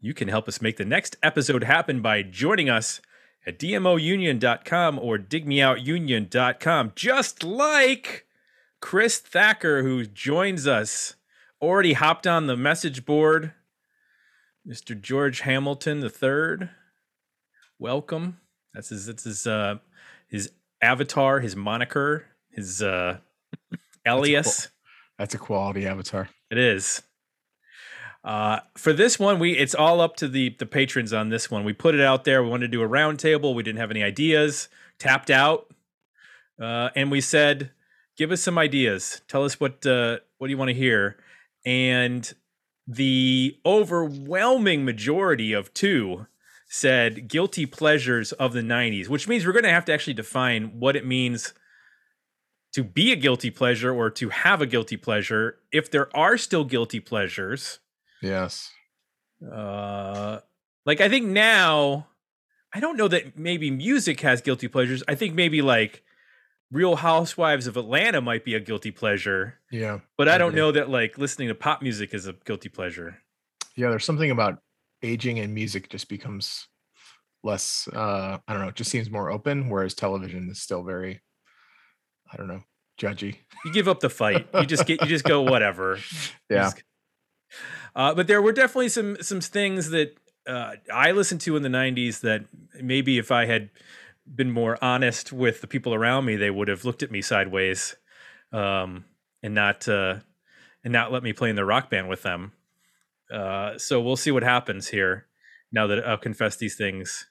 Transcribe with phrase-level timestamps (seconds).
[0.00, 3.00] You can help us make the next episode happen by joining us
[3.46, 8.26] at dmounion.com or digmeoutunion.com, just like
[8.80, 11.14] Chris Thacker, who joins us,
[11.60, 13.52] already hopped on the message board.
[14.68, 15.00] Mr.
[15.00, 16.68] George Hamilton III,
[17.78, 18.38] welcome.
[18.74, 19.06] That's his.
[19.06, 19.46] That's his.
[19.46, 19.76] Uh,
[20.28, 20.50] his
[20.82, 23.18] avatar, his moniker, his uh,
[24.06, 24.68] alias.
[25.18, 26.28] That's a quality avatar.
[26.50, 27.02] It is.
[28.26, 31.62] Uh, for this one, we it's all up to the the patrons on this one.
[31.62, 32.42] We put it out there.
[32.42, 33.54] We wanted to do a roundtable.
[33.54, 34.68] We didn't have any ideas.
[34.98, 35.72] Tapped out,
[36.60, 37.70] uh, and we said,
[38.16, 39.22] "Give us some ideas.
[39.28, 41.16] Tell us what uh, what do you want to hear."
[41.64, 42.32] And
[42.88, 46.26] the overwhelming majority of two
[46.68, 50.80] said guilty pleasures of the 90s, which means we're going to have to actually define
[50.80, 51.54] what it means
[52.72, 55.58] to be a guilty pleasure or to have a guilty pleasure.
[55.72, 57.78] If there are still guilty pleasures,
[58.22, 58.70] Yes.
[59.52, 60.40] uh,
[60.84, 62.06] like I think now,
[62.74, 65.02] I don't know that maybe music has guilty pleasures.
[65.08, 66.02] I think maybe like
[66.70, 70.00] Real Housewives of Atlanta might be a guilty pleasure, Yeah.
[70.16, 73.18] but I don't know that like listening to pop music is a guilty pleasure.
[73.76, 73.90] Yeah.
[73.90, 74.58] There's something about
[75.02, 76.66] aging and music just becomes
[77.44, 81.20] less, uh, I don't know, it just seems more open, whereas television is still very,
[82.32, 82.62] I don't know,
[83.00, 83.36] judgy.
[83.64, 84.48] You give up the fight.
[84.54, 85.98] You just get you just go whatever.
[86.50, 86.64] Yeah.
[86.70, 86.82] just-
[87.96, 90.14] Uh, but there were definitely some some things that
[90.46, 92.44] uh, I listened to in the '90s that
[92.80, 93.70] maybe if I had
[94.32, 97.96] been more honest with the people around me, they would have looked at me sideways,
[98.52, 99.06] um,
[99.42, 100.16] and not uh,
[100.84, 102.52] and not let me play in the rock band with them.
[103.32, 105.26] Uh, so we'll see what happens here
[105.72, 107.26] now that I'll confess these things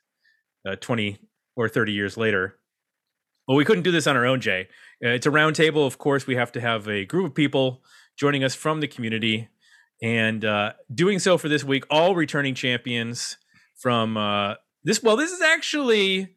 [0.68, 1.20] uh, 20
[1.56, 2.58] or 30 years later.
[3.48, 4.68] Well, we couldn't do this on our own, Jay.
[5.04, 5.86] Uh, it's a roundtable.
[5.86, 7.84] Of course, we have to have a group of people
[8.18, 9.48] joining us from the community
[10.02, 13.38] and uh, doing so for this week, all returning champions
[13.76, 15.02] from uh, this.
[15.02, 16.36] Well, this is actually,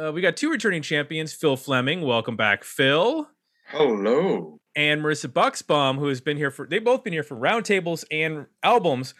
[0.00, 2.02] uh, we got two returning champions Phil Fleming.
[2.02, 3.28] Welcome back, Phil.
[3.66, 4.58] Hello.
[4.76, 8.46] And Marissa Bucksbaum, who has been here for, they've both been here for roundtables and
[8.62, 9.14] albums.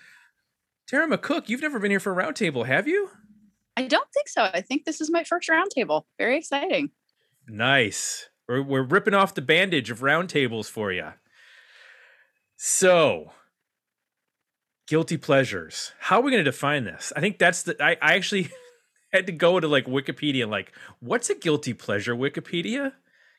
[0.89, 3.11] Tara McCook, you've never been here for a roundtable, have you?
[3.77, 4.43] I don't think so.
[4.43, 6.03] I think this is my first roundtable.
[6.19, 6.91] Very exciting.
[7.49, 8.29] Nice.
[8.49, 11.11] We're, we're ripping off the bandage of roundtables for you.
[12.57, 13.33] So,
[14.91, 15.93] guilty pleasures.
[16.01, 17.13] How are we going to define this?
[17.15, 17.77] I think that's the.
[17.83, 18.51] I, I actually
[19.13, 22.93] had to go to like Wikipedia, like, what's a guilty pleasure, Wikipedia?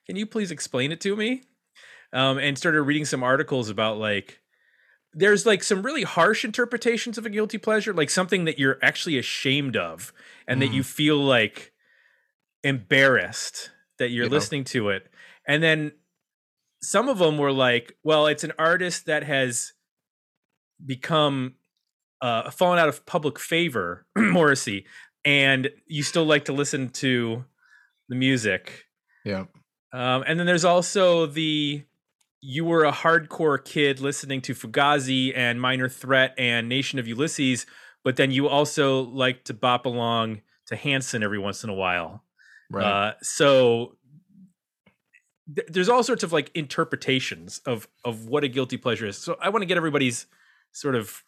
[0.07, 1.44] Can you please explain it to me?
[2.13, 4.40] Um, and started reading some articles about like,
[5.13, 9.17] there's like some really harsh interpretations of a guilty pleasure, like something that you're actually
[9.17, 10.13] ashamed of
[10.47, 10.75] and that Mm.
[10.75, 11.73] you feel like
[12.63, 14.31] embarrassed that you're Yeah.
[14.31, 15.11] listening to it.
[15.45, 15.94] And then
[16.81, 19.73] some of them were like, well, it's an artist that has
[20.86, 21.56] become
[22.22, 24.86] uh, fallen out of public favor, Morrissey,
[25.25, 27.46] and you still like to listen to
[28.09, 28.86] the music.
[29.25, 29.46] Yeah.
[29.94, 31.84] Um, and then there's also the
[32.44, 37.68] you were a hardcore kid listening to Fugazi and Minor Threat and Nation of Ulysses,
[38.03, 42.24] but then you also like to bop along to Hanson every once in a while.
[42.72, 42.86] Right.
[42.86, 43.97] Uh, so
[45.53, 49.18] th- there's all sorts of like interpretations of of what a guilty pleasure is.
[49.18, 50.25] So I want to get everybody's
[50.72, 51.22] sort of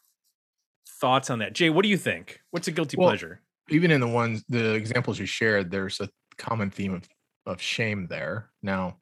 [0.99, 1.53] thoughts on that.
[1.53, 2.39] Jay, what do you think?
[2.51, 3.41] What's a guilty Well, pleasure?
[3.69, 7.07] Even in the ones, the examples you shared, there's a common theme of,
[7.45, 8.49] of shame there.
[8.61, 8.97] Now,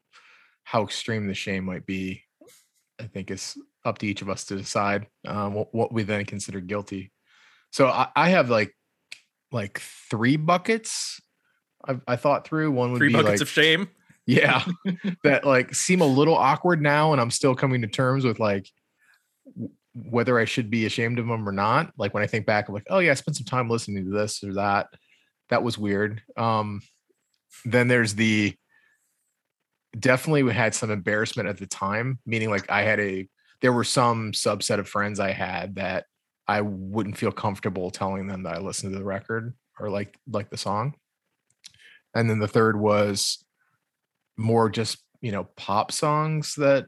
[0.64, 2.24] how extreme the shame might be,
[3.00, 6.26] I think is up to each of us to decide um, what, what we then
[6.26, 7.12] consider guilty.
[7.72, 8.76] So I, I have like
[9.52, 9.80] like
[10.10, 11.20] three buckets.
[11.88, 12.72] I, I thought through.
[12.72, 13.90] One would Three be buckets like of shame.
[14.28, 14.64] yeah
[15.24, 18.70] that like seem a little awkward now and i'm still coming to terms with like
[19.94, 22.74] whether i should be ashamed of them or not like when i think back i'm
[22.74, 24.88] like oh yeah i spent some time listening to this or that.
[25.50, 26.22] That was weird.
[26.38, 26.82] Um
[27.66, 28.56] then there's the
[30.00, 33.28] definitely we had some embarrassment at the time meaning like i had a
[33.60, 36.06] there were some subset of friends i had that
[36.48, 40.50] i wouldn't feel comfortable telling them that i listened to the record or like like
[40.50, 40.94] the song.
[42.14, 43.44] And then the third was
[44.38, 46.86] more just you know pop songs that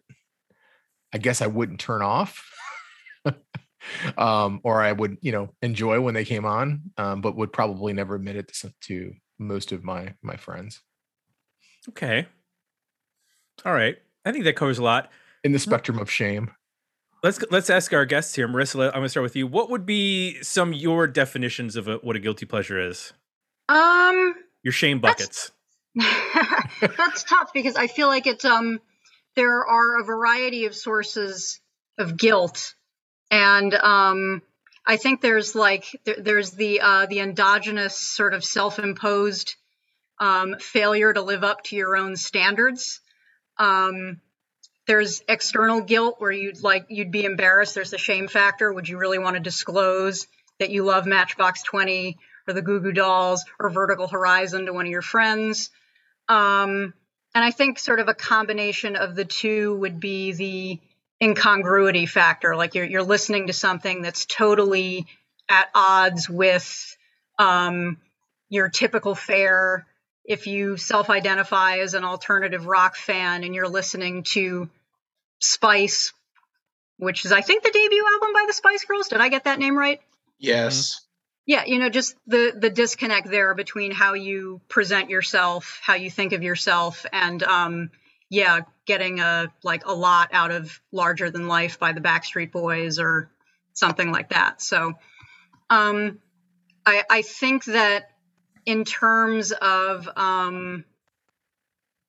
[1.14, 2.50] i guess i wouldn't turn off
[4.18, 7.94] um, or I would, you know, enjoy when they came on, um, but would probably
[7.94, 10.82] never admit it to, some- to most of my my friends.
[11.90, 12.28] Okay.
[13.66, 13.98] All right.
[14.26, 15.10] I think that covers a lot.
[15.44, 16.52] In the spectrum of shame,
[17.24, 18.86] Let's let's ask our guests here, Marissa.
[18.88, 19.48] I'm going to start with you.
[19.48, 23.14] What would be some your definitions of a, what a guilty pleasure is?
[23.70, 25.52] Um, Your shame That's- buckets.
[26.98, 28.80] that's tough because I feel like it's um
[29.36, 31.60] there are a variety of sources
[31.98, 32.74] of guilt,
[33.34, 34.42] and um
[34.86, 39.56] I think there's like there, there's the uh, the endogenous sort of self-imposed
[40.20, 43.00] um, failure to live up to your own standards.
[43.58, 44.20] Um,
[44.86, 47.76] there's external guilt where you'd like you'd be embarrassed.
[47.76, 48.74] There's the shame factor.
[48.74, 50.28] Would you really want to disclose
[50.60, 54.86] that you love Matchbox 20 or the Goo Goo Dolls or Vertical Horizon to one
[54.86, 55.70] of your friends?
[56.28, 56.94] Um,
[57.36, 60.80] and I think sort of a combination of the two would be the
[61.24, 62.56] incongruity factor.
[62.56, 65.08] Like you're you're listening to something that's totally
[65.50, 66.98] at odds with
[67.40, 67.98] um,
[68.50, 69.88] your typical fare.
[70.26, 74.70] If you self-identify as an alternative rock fan and you're listening to
[75.40, 76.14] Spice,
[76.98, 79.08] which is I think the debut album by the Spice Girls.
[79.08, 80.00] Did I get that name right?
[80.40, 81.02] Yes.
[81.46, 86.10] yeah you know just the the disconnect there between how you present yourself how you
[86.10, 87.92] think of yourself and um
[88.30, 93.00] yeah getting a like a lot out of larger than life by the backstreet boys
[93.00, 93.30] or
[93.74, 94.62] something like that.
[94.62, 94.94] So
[95.70, 96.20] um
[96.86, 98.10] i i think that
[98.66, 100.84] in terms of um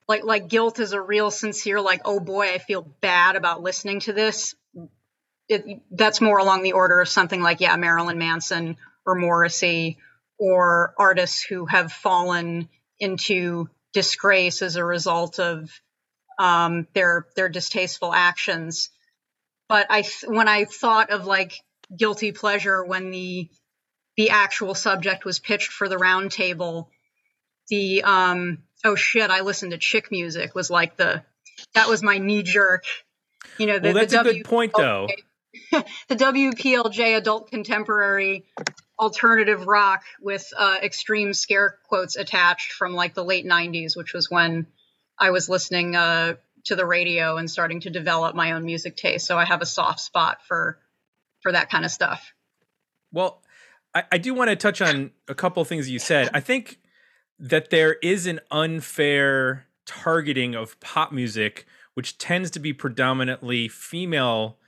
[0.08, 4.00] like like guilt is a real sincere like oh boy i feel bad about listening
[4.00, 4.54] to this.
[5.46, 8.76] It, that's more along the order of something like yeah marilyn manson
[9.06, 9.98] or Morrissey
[10.38, 12.68] or artists who have fallen
[12.98, 15.70] into disgrace as a result of
[16.38, 18.90] um, their their distasteful actions.
[19.68, 21.54] But I th- when I thought of like
[21.96, 23.48] guilty pleasure when the
[24.16, 26.86] the actual subject was pitched for the roundtable,
[27.68, 31.22] the um, oh shit, I listened to chick music was like the
[31.74, 32.84] that was my knee jerk.
[33.58, 35.08] You know, the, well, that's the a good point, though.
[36.08, 38.44] the WPLJ adult contemporary
[38.98, 44.30] alternative rock with uh, extreme scare quotes attached from like the late 90s, which was
[44.30, 44.66] when
[45.18, 46.34] I was listening uh,
[46.64, 49.26] to the radio and starting to develop my own music taste.
[49.26, 50.78] So I have a soft spot for
[51.42, 52.32] for that kind of stuff.
[53.12, 53.42] Well,
[53.94, 56.30] I, I do want to touch on a couple things you said.
[56.32, 56.80] I think
[57.38, 64.58] that there is an unfair targeting of pop music, which tends to be predominantly female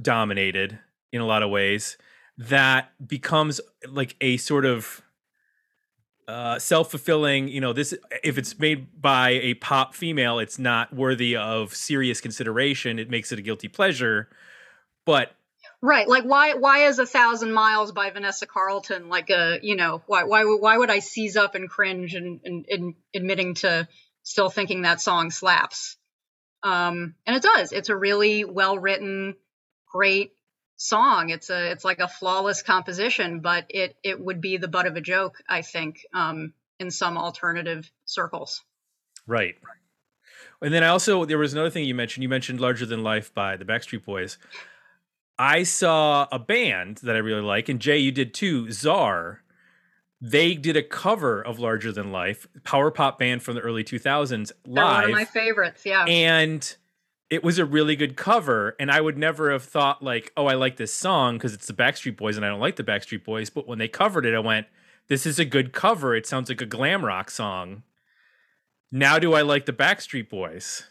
[0.00, 0.78] dominated
[1.12, 1.96] in a lot of ways,
[2.36, 5.02] that becomes like a sort of
[6.28, 7.94] uh, self-fulfilling you know this
[8.24, 13.30] if it's made by a pop female it's not worthy of serious consideration it makes
[13.30, 14.28] it a guilty pleasure
[15.04, 15.32] but
[15.82, 16.08] Right.
[16.08, 20.24] Like why why is a thousand miles by Vanessa Carlton like a you know why
[20.24, 23.86] why would- why would I seize up and cringe and, and, and admitting to
[24.22, 25.96] still thinking that song slaps?
[26.62, 27.72] Um, and it does.
[27.72, 29.36] It's a really well written,
[29.92, 30.32] great
[30.76, 31.30] song.
[31.30, 34.96] It's a it's like a flawless composition, but it it would be the butt of
[34.96, 38.62] a joke, I think, um, in some alternative circles.
[39.26, 39.56] Right.
[40.62, 42.22] And then I also there was another thing you mentioned.
[42.22, 44.38] You mentioned Larger Than Life by the Backstreet Boys.
[45.38, 49.42] I saw a band that I really like, and Jay, you did too, Czar.
[50.18, 54.50] They did a cover of Larger Than Life, power pop band from the early 2000s,
[54.64, 55.84] They're one of my favorites.
[55.84, 56.06] Yeah.
[56.06, 56.74] And
[57.28, 58.76] it was a really good cover.
[58.78, 61.72] And I would never have thought, like, oh, I like this song because it's the
[61.72, 63.50] Backstreet Boys and I don't like the Backstreet Boys.
[63.50, 64.66] But when they covered it, I went,
[65.08, 66.14] this is a good cover.
[66.14, 67.82] It sounds like a glam rock song.
[68.92, 70.84] Now do I like the Backstreet Boys?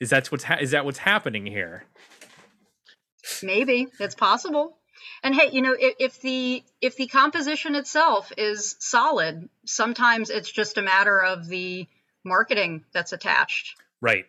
[0.00, 1.84] Is that what's ha- is that what's happening here?
[3.42, 4.76] Maybe it's possible.
[5.22, 10.50] And hey, you know, if, if the if the composition itself is solid, sometimes it's
[10.50, 11.88] just a matter of the
[12.24, 14.26] marketing that's attached Right.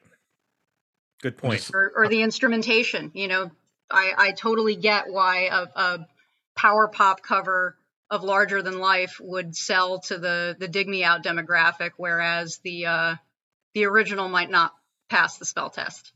[1.22, 1.70] Good point.
[1.74, 3.12] Or, or the instrumentation.
[3.14, 3.52] You know,
[3.90, 6.08] I, I totally get why a, a
[6.56, 7.78] power pop cover
[8.10, 12.86] of Larger Than Life would sell to the the Dig Me Out demographic, whereas the
[12.86, 13.16] uh,
[13.74, 14.74] the original might not
[15.10, 16.12] pass the spell test.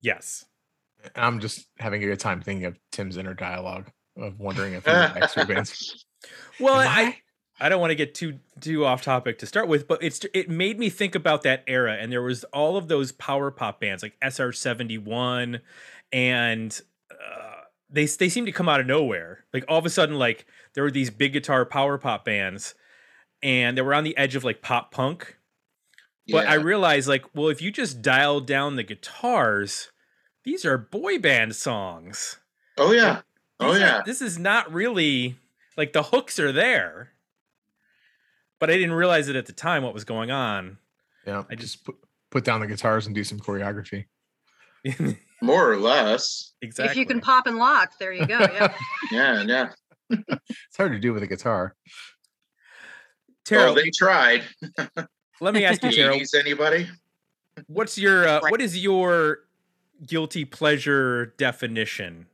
[0.00, 0.44] Yes.
[1.14, 4.94] I'm just having a good time thinking of Tim's inner dialogue of wondering if he's
[4.94, 6.04] Backstreet bands.
[6.58, 7.16] Well, Am I
[7.60, 10.48] I don't want to get too too off topic to start with, but it's it
[10.48, 14.02] made me think about that era, and there was all of those power pop bands
[14.02, 15.60] like SR seventy one,
[16.12, 19.44] and uh, they they seem to come out of nowhere.
[19.52, 22.74] Like all of a sudden, like there were these big guitar power pop bands,
[23.42, 25.36] and they were on the edge of like pop punk.
[26.28, 29.90] But I realized like, well, if you just dial down the guitars,
[30.44, 32.38] these are boy band songs.
[32.78, 33.22] Oh yeah.
[33.58, 34.02] Oh These are- yeah.
[34.06, 35.36] this is not really
[35.76, 37.10] like the hooks are there,
[38.60, 40.78] but I didn't realize it at the time what was going on.
[41.26, 41.44] Yeah.
[41.50, 41.96] I I just put,
[42.30, 44.04] put down the guitars and do some choreography.
[45.42, 46.52] More or less.
[46.62, 46.92] exactly.
[46.92, 48.38] If you can pop and lock, there you go.
[48.38, 48.74] Yeah.
[49.12, 49.70] Yeah, yeah.
[50.10, 51.74] It's hard to do with a guitar.
[53.44, 54.44] Tara, Well, they tried.
[55.40, 56.88] let me ask you, Tara, 80s, anybody?
[57.66, 58.50] what's your uh, Right.
[58.52, 59.40] what is your
[60.06, 62.26] guilty pleasure definition?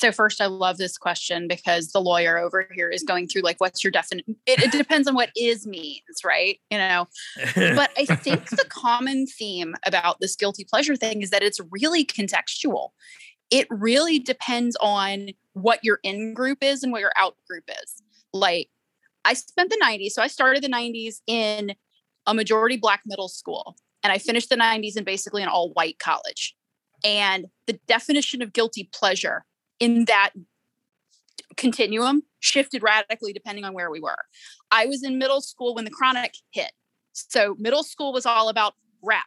[0.00, 3.60] So first, I love this question because the lawyer over here is going through like,
[3.60, 4.34] what's your definition?
[4.46, 6.58] It, it depends on what is means, right?
[6.70, 7.06] You know,
[7.54, 12.02] but I think the common theme about this guilty pleasure thing is that it's really
[12.02, 12.92] contextual.
[13.50, 18.02] It really depends on what your in group is and what your out group is.
[18.32, 18.70] Like,
[19.26, 21.74] I spent the 90s, so I started the 90s in
[22.26, 25.98] a majority black middle school, and I finished the 90s in basically an all white
[25.98, 26.56] college.
[27.04, 29.44] And the definition of guilty pleasure
[29.80, 30.30] in that
[31.56, 34.16] continuum shifted radically depending on where we were.
[34.70, 36.72] I was in middle school when the chronic hit.
[37.12, 39.26] So middle school was all about rap,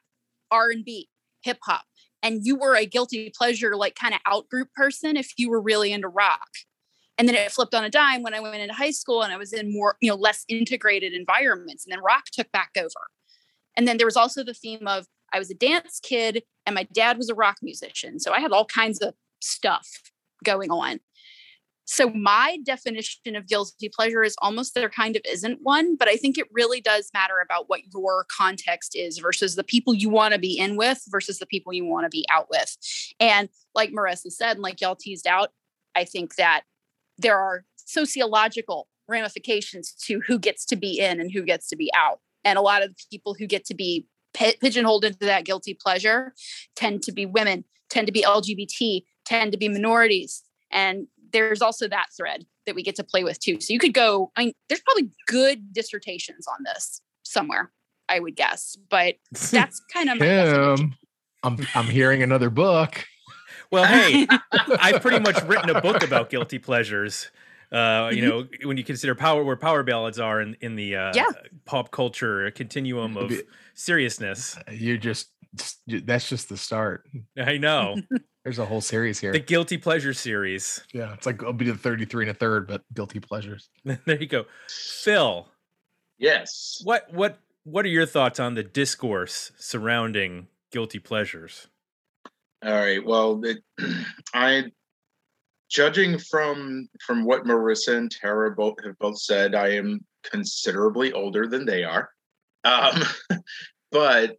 [0.52, 1.10] R&B,
[1.42, 1.84] hip hop.
[2.22, 5.62] And you were a guilty pleasure like kind of out group person if you were
[5.62, 6.48] really into rock.
[7.18, 9.38] And then it flipped on a dime when I went into high school and I
[9.38, 12.88] was in more, you know, less integrated environments and then rock took back over.
[13.78, 16.88] And then there was also the theme of I was a dance kid and my
[16.94, 18.20] dad was a rock musician.
[18.20, 19.88] So I had all kinds of stuff
[20.44, 21.00] going on.
[21.86, 26.16] So my definition of guilty pleasure is almost there kind of isn't one, but I
[26.16, 30.34] think it really does matter about what your context is versus the people you want
[30.34, 32.78] to be in with versus the people you want to be out with.
[33.20, 35.50] And like Marissa said, and like y'all teased out,
[35.94, 36.64] I think that
[37.18, 41.92] there are sociological ramifications to who gets to be in and who gets to be
[41.96, 42.20] out.
[42.46, 46.34] And a lot of the people who get to be pigeonholed into that guilty pleasure
[46.76, 50.44] tend to be women, tend to be LGBT, tend to be minorities.
[50.72, 53.60] And there's also that thread that we get to play with too.
[53.60, 57.72] So you could go, I mean, there's probably good dissertations on this somewhere,
[58.10, 58.78] I would guess.
[58.90, 59.16] But
[59.52, 60.26] that's kind of my.
[60.26, 60.96] Kim,
[61.44, 63.06] I'm I'm hearing another book.
[63.72, 64.28] well, hey,
[64.80, 67.30] I've pretty much written a book about guilty pleasures.
[67.72, 71.12] Uh, you know, when you consider power where power ballads are in in the uh,
[71.16, 71.26] Yeah.
[71.66, 73.34] pop culture continuum of
[73.74, 74.58] seriousness.
[74.72, 77.10] You're just, just that's just the start.
[77.38, 77.96] I know
[78.44, 79.32] There's a whole series here.
[79.32, 80.84] the guilty pleasure series.
[80.94, 83.70] yeah, it's like I'll be the 33 and a third, but guilty pleasures.
[83.86, 85.48] there you go, Phil.
[86.18, 86.82] Yes.
[86.84, 91.68] What what what are your thoughts on the discourse surrounding guilty pleasures?
[92.66, 93.06] All right.
[93.06, 93.64] Well, it,
[94.34, 94.66] I,
[95.70, 101.48] judging from from what Marissa and Tara both have both said, I am considerably older
[101.48, 102.10] than they are.
[102.64, 103.04] Um,
[103.92, 104.38] but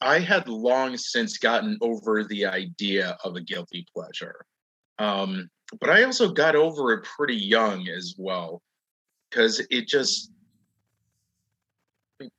[0.00, 4.46] I had long since gotten over the idea of a guilty pleasure.
[4.98, 8.62] Um, but I also got over it pretty young as well,
[9.28, 10.32] because it just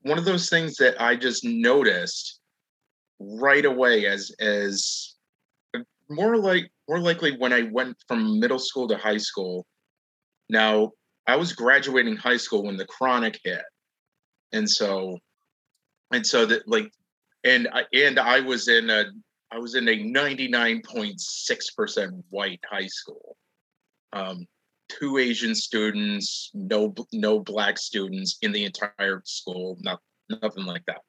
[0.01, 2.39] one of those things that I just noticed
[3.19, 5.15] right away as as
[6.09, 9.65] more like more likely when I went from middle school to high school.
[10.49, 10.91] Now
[11.27, 13.63] I was graduating high school when the chronic hit,
[14.51, 15.17] and so
[16.11, 16.91] and so that like
[17.43, 19.05] and I and I was in a
[19.51, 23.37] I was in a ninety nine point six percent white high school.
[24.13, 24.45] Um,
[24.89, 31.01] two Asian students, no no black students in the entire school, not nothing like that.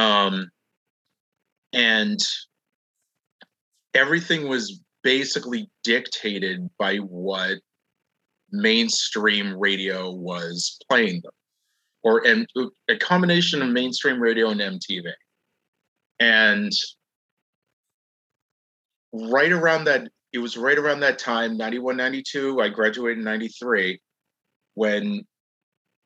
[0.00, 0.50] Um,
[1.72, 2.20] and
[3.94, 7.58] everything was basically dictated by what
[8.50, 11.32] mainstream radio was playing them
[12.06, 12.48] or and
[12.88, 15.10] a combination of mainstream radio and mtv
[16.20, 16.72] and
[19.12, 24.00] right around that it was right around that time 91 92 i graduated in 93
[24.74, 25.26] when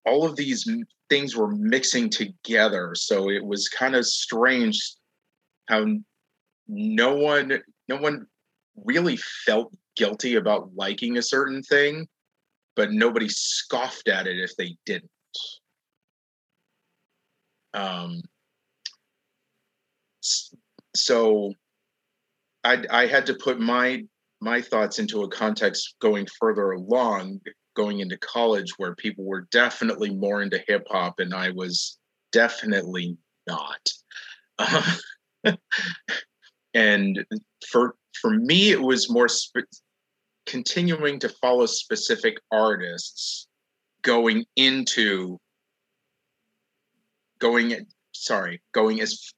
[0.06, 0.66] all of these
[1.10, 2.94] things were mixing together.
[2.94, 4.94] So it was kind of strange
[5.68, 5.84] how
[6.68, 8.26] no one no one
[8.84, 12.06] really felt guilty about liking a certain thing
[12.76, 15.10] but nobody scoffed at it if they didn't
[17.74, 18.20] um
[20.94, 21.52] so
[22.64, 24.02] i i had to put my
[24.40, 27.40] my thoughts into a context going further along
[27.76, 31.98] going into college where people were definitely more into hip hop and i was
[32.32, 33.88] definitely not.
[36.72, 37.26] And
[37.68, 39.26] for for me it was more
[40.46, 43.48] continuing to follow specific artists
[44.02, 45.36] going into
[47.40, 49.32] going sorry going as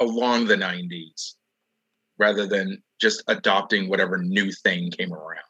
[0.00, 1.34] along the 90s
[2.18, 5.42] rather than just adopting whatever new thing came around.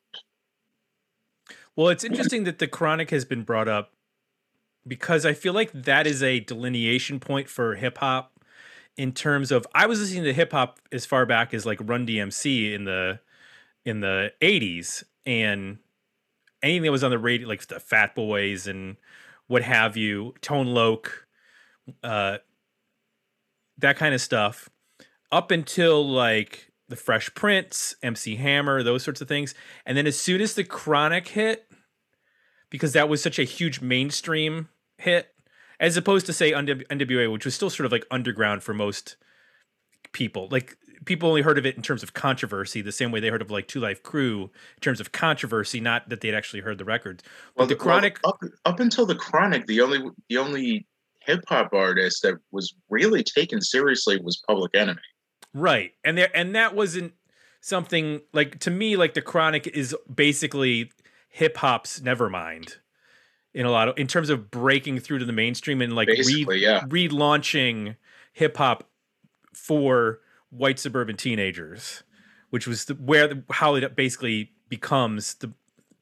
[1.76, 3.92] Well, it's interesting that the chronic has been brought up
[4.86, 8.32] because I feel like that is a delineation point for hip hop
[8.96, 12.06] in terms of I was listening to hip hop as far back as like Run
[12.06, 13.20] DMC in the
[13.84, 15.78] in the 80s and
[16.62, 18.96] anything that was on the radio like the Fat Boys and
[19.46, 21.27] what have you, Tone Loc,
[22.02, 22.38] uh
[23.78, 24.68] that kind of stuff
[25.30, 29.54] up until like the Fresh Prince, MC Hammer, those sorts of things.
[29.85, 31.71] And then as soon as the Chronic hit,
[32.71, 35.35] because that was such a huge mainstream hit,
[35.80, 39.16] as opposed to say NWA, which was still sort of like underground for most
[40.12, 40.49] people.
[40.50, 43.42] Like people only heard of it in terms of controversy, the same way they heard
[43.42, 46.85] of like Two Live Crew in terms of controversy, not that they'd actually heard the
[46.85, 47.23] records.
[47.54, 50.87] But well, the Chronic, well, up, up until the Chronic, the only the only
[51.28, 55.00] hip hop artist that was really taken seriously was Public Enemy.
[55.54, 55.92] Right.
[56.02, 57.12] And there and that wasn't
[57.61, 60.90] something like to me like the chronic is basically
[61.28, 62.76] hip hop's nevermind
[63.52, 66.47] in a lot of in terms of breaking through to the mainstream and like re-
[66.50, 66.80] yeah.
[66.87, 67.97] relaunching
[68.32, 68.88] hip hop
[69.52, 70.20] for
[70.50, 72.02] white suburban teenagers,
[72.50, 75.52] which was the, where the, how it basically becomes the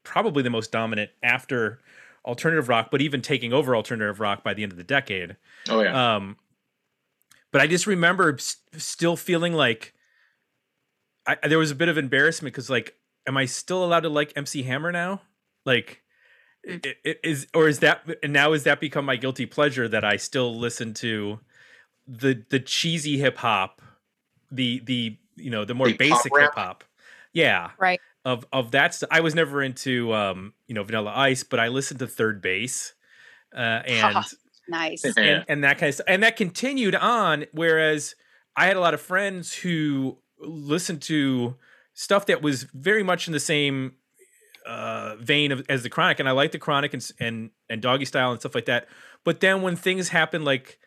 [0.04, 1.80] probably the most dominant after
[2.26, 5.37] alternative rock, but even taking over alternative rock by the end of the decade.
[5.68, 6.16] Oh yeah.
[6.16, 6.37] Um,
[7.52, 9.95] but I just remember st- still feeling like
[11.26, 12.95] I, there was a bit of embarrassment because like,
[13.26, 15.23] am I still allowed to like MC Hammer now?
[15.64, 16.02] Like,
[16.62, 20.04] it, it is or is that and now is that become my guilty pleasure that
[20.04, 21.38] I still listen to
[22.06, 23.80] the the cheesy hip hop,
[24.50, 26.85] the the you know the more the basic hip hop,
[27.33, 28.00] yeah, right.
[28.25, 31.68] Of of that, st- I was never into um you know Vanilla Ice, but I
[31.68, 32.94] listened to Third Bass,
[33.54, 34.25] uh, and
[34.68, 35.04] Nice.
[35.16, 36.06] and, and that kind of stuff.
[36.08, 37.46] And that continued on.
[37.52, 38.14] Whereas
[38.56, 41.56] I had a lot of friends who listened to
[41.94, 43.94] stuff that was very much in the same
[44.66, 48.04] uh, vein of, as the Chronic, and I like the Chronic and, and and Doggy
[48.04, 48.88] Style and stuff like that.
[49.25, 50.78] But then when things happen, like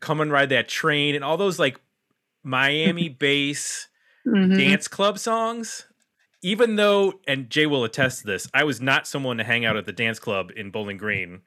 [0.00, 1.80] Come and Ride That Train and all those like
[2.42, 3.88] Miami bass
[4.26, 4.56] mm-hmm.
[4.56, 5.86] dance club songs,
[6.42, 9.76] even though, and Jay will attest to this, I was not someone to hang out
[9.76, 11.42] at the dance club in Bowling Green.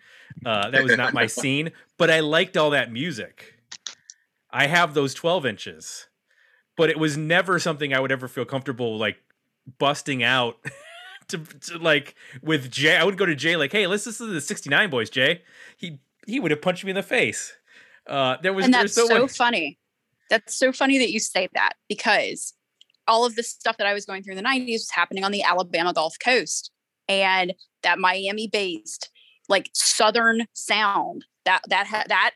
[0.46, 3.56] Uh, that was not my scene, but I liked all that music.
[4.50, 6.08] I have those 12 inches,
[6.78, 9.18] but it was never something I would ever feel comfortable like
[9.80, 10.58] busting out
[11.28, 12.96] to, to like with Jay.
[12.96, 15.42] I would go to Jay like, hey, let's listen to the 69 Boyz, Jay.
[15.76, 17.54] He he would have punched me in the face.
[18.08, 19.78] Uh, there was and that's so, so funny.
[20.30, 22.54] That's so funny that you say that because
[23.08, 25.32] all of the stuff that I was going through in the 90s was happening on
[25.32, 26.72] the Alabama Gulf Coast.
[27.08, 29.10] And that Miami based,
[29.48, 32.32] like Southern sound, that, that, ha- that,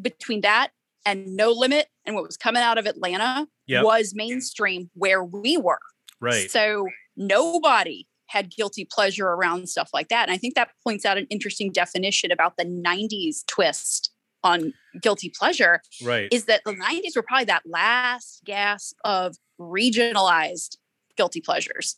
[0.00, 0.70] between that
[1.06, 3.84] and No Limit and what was coming out of Atlanta yep.
[3.84, 5.80] was mainstream where we were.
[6.20, 6.50] Right.
[6.50, 10.28] So nobody had guilty pleasure around stuff like that.
[10.28, 15.30] And I think that points out an interesting definition about the 90s twist on guilty
[15.38, 20.76] pleasure right is that the 90s were probably that last gasp of regionalized
[21.16, 21.96] guilty pleasures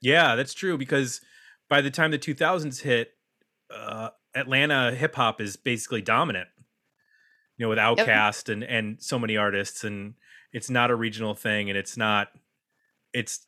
[0.00, 1.20] yeah that's true because
[1.68, 3.10] by the time the 2000s hit
[3.74, 6.48] uh, atlanta hip hop is basically dominant
[7.56, 8.54] you know with OutKast yep.
[8.54, 10.14] and and so many artists and
[10.52, 12.28] it's not a regional thing and it's not
[13.12, 13.46] it's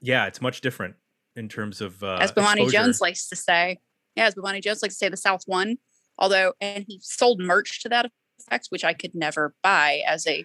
[0.00, 0.94] yeah it's much different
[1.34, 3.78] in terms of uh, as Bomani Jones likes to say
[4.14, 5.76] yeah as Bomani Jones likes to say the South won
[6.18, 10.44] although and he sold merch to that effect which i could never buy as a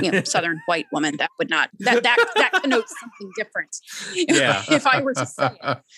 [0.00, 3.76] you know southern white woman that would not that that that connotes something different
[4.14, 4.62] yeah.
[4.70, 5.78] if i were to say it.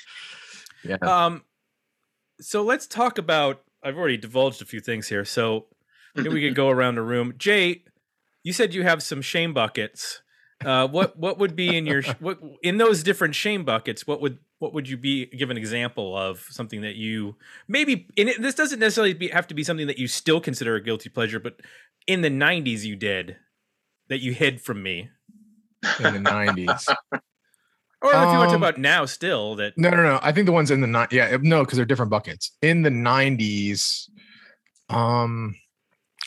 [0.86, 0.96] Yeah.
[1.00, 1.44] Um
[2.42, 5.66] so let's talk about i've already divulged a few things here so
[6.14, 7.34] maybe we could go around the room.
[7.38, 7.84] Jay
[8.44, 10.20] you said you have some shame buckets.
[10.64, 14.06] Uh, what what would be in your what in those different shame buckets?
[14.06, 18.28] What would what would you be give an example of something that you maybe and
[18.28, 21.08] it, this doesn't necessarily be, have to be something that you still consider a guilty
[21.08, 21.60] pleasure, but
[22.06, 23.36] in the '90s you did
[24.08, 25.10] that you hid from me
[25.98, 26.94] in the '90s.
[28.02, 30.20] Or if um, you want to talk about now, still that no, no, no.
[30.22, 32.54] I think the ones in the night, yeah, no, because they're different buckets.
[32.60, 34.10] In the '90s,
[34.90, 35.54] um,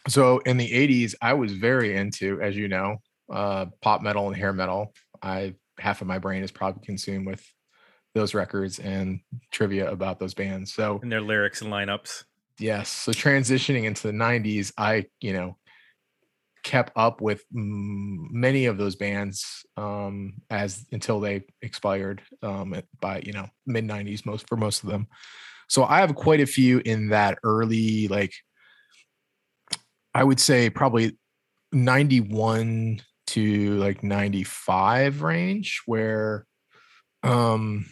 [0.07, 2.97] so in the '80s, I was very into, as you know,
[3.31, 4.91] uh, pop metal and hair metal.
[5.21, 7.45] I half of my brain is probably consumed with
[8.15, 9.19] those records and
[9.51, 10.73] trivia about those bands.
[10.73, 12.23] So and their lyrics and lineups.
[12.59, 12.89] Yes.
[12.89, 15.57] So transitioning into the 90s, I, you know,
[16.67, 23.31] kept up with many of those bands um as until they expired um by you
[23.31, 25.07] know mid 90s most for most of them.
[25.69, 28.33] So i have quite a few in that early like
[30.13, 31.17] i would say probably
[31.71, 36.45] 91 to like 95 range where
[37.23, 37.85] um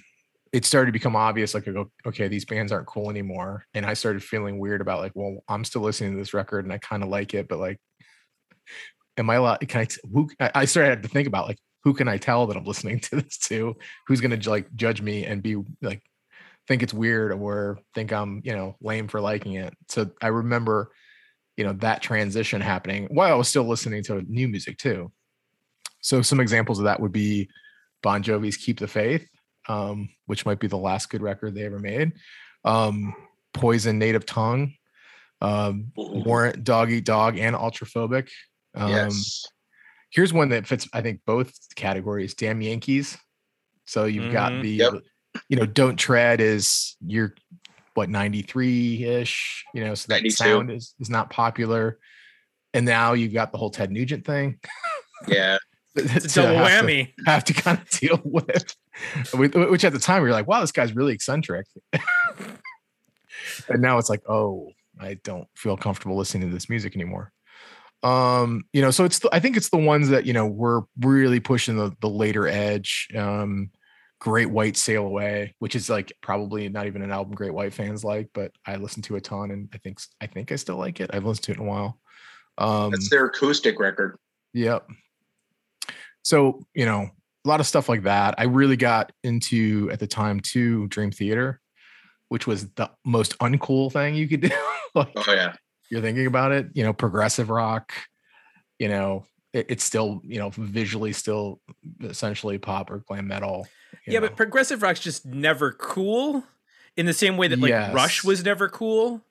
[0.51, 1.67] it started to become obvious like
[2.05, 3.65] okay these bands aren't cool anymore.
[3.73, 6.73] And i started feeling weird about like well i'm still listening to this record and
[6.73, 7.79] i kind of like it but like
[9.17, 12.07] am i allowed can i t- who I started to think about like who can
[12.07, 13.75] i tell that i'm listening to this to?
[14.07, 16.01] Who's gonna like judge me and be like
[16.67, 19.73] think it's weird or think i'm you know lame for liking it?
[19.89, 20.91] So i remember
[21.57, 25.11] you know that transition happening while i was still listening to new music too.
[26.01, 27.49] So some examples of that would be
[28.03, 29.27] bon jovi's keep the faith
[29.67, 32.13] um, which might be the last good record they ever made.
[32.63, 33.15] Um,
[33.53, 34.73] poison native tongue
[35.41, 38.29] um, warrant dog eat dog and ultraphobic
[38.75, 39.43] um, yes.
[40.11, 43.17] here's one that fits i think both categories damn yankees
[43.85, 44.61] so you've got Mhm.
[44.63, 44.93] the Yep.
[45.49, 47.35] you know don't tread is you're
[47.93, 50.31] what 93-ish you know so that 92.
[50.35, 51.97] sound is, is not popular
[52.73, 54.59] and now you've got the whole ted nugent thing
[55.27, 55.57] Yeah.
[55.97, 57.13] It's a double have to- whammy.
[57.25, 58.75] have to kind of deal with
[59.33, 61.65] With- which at the time we were like wow this guy's really eccentric
[63.69, 67.31] and now it's like oh i don't feel comfortable listening to this music anymore
[68.03, 70.81] um you know so it's the, i think it's the ones that you know we're
[70.99, 73.69] really pushing the the later edge um
[74.19, 78.03] great white sail away which is like probably not even an album great white fans
[78.03, 80.99] like but i listen to a ton and i think i think i still like
[80.99, 81.99] it i've listened to it in a while
[82.57, 84.17] um That's their acoustic record.
[84.53, 84.87] Yep.
[86.23, 87.09] So, you know,
[87.45, 88.35] a lot of stuff like that.
[88.37, 91.61] I really got into at the time too Dream Theater,
[92.29, 94.49] which was the most uncool thing you could do.
[94.95, 95.53] like Oh yeah.
[95.89, 97.93] You're thinking about it, you know, progressive rock,
[98.79, 101.61] you know, it, it's still, you know, visually still
[102.03, 103.67] essentially pop or glam metal.
[104.05, 104.27] Yeah, know.
[104.27, 106.43] but progressive rock's just never cool
[106.97, 109.21] in the same way that like Rush was never cool,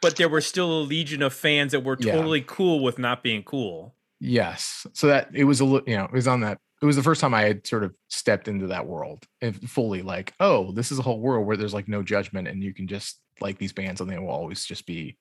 [0.00, 2.12] but there were still a legion of fans that were Yeah.
[2.14, 3.94] totally cool with not being cool.
[4.20, 4.86] Yes.
[4.92, 6.58] So that it was a little, you know, it was on that.
[6.82, 10.00] It was the first time I had sort of stepped into that world and fully
[10.02, 12.86] like, oh, this is a whole world where there's like no judgment and you can
[12.86, 15.16] just like these bands and they will always just be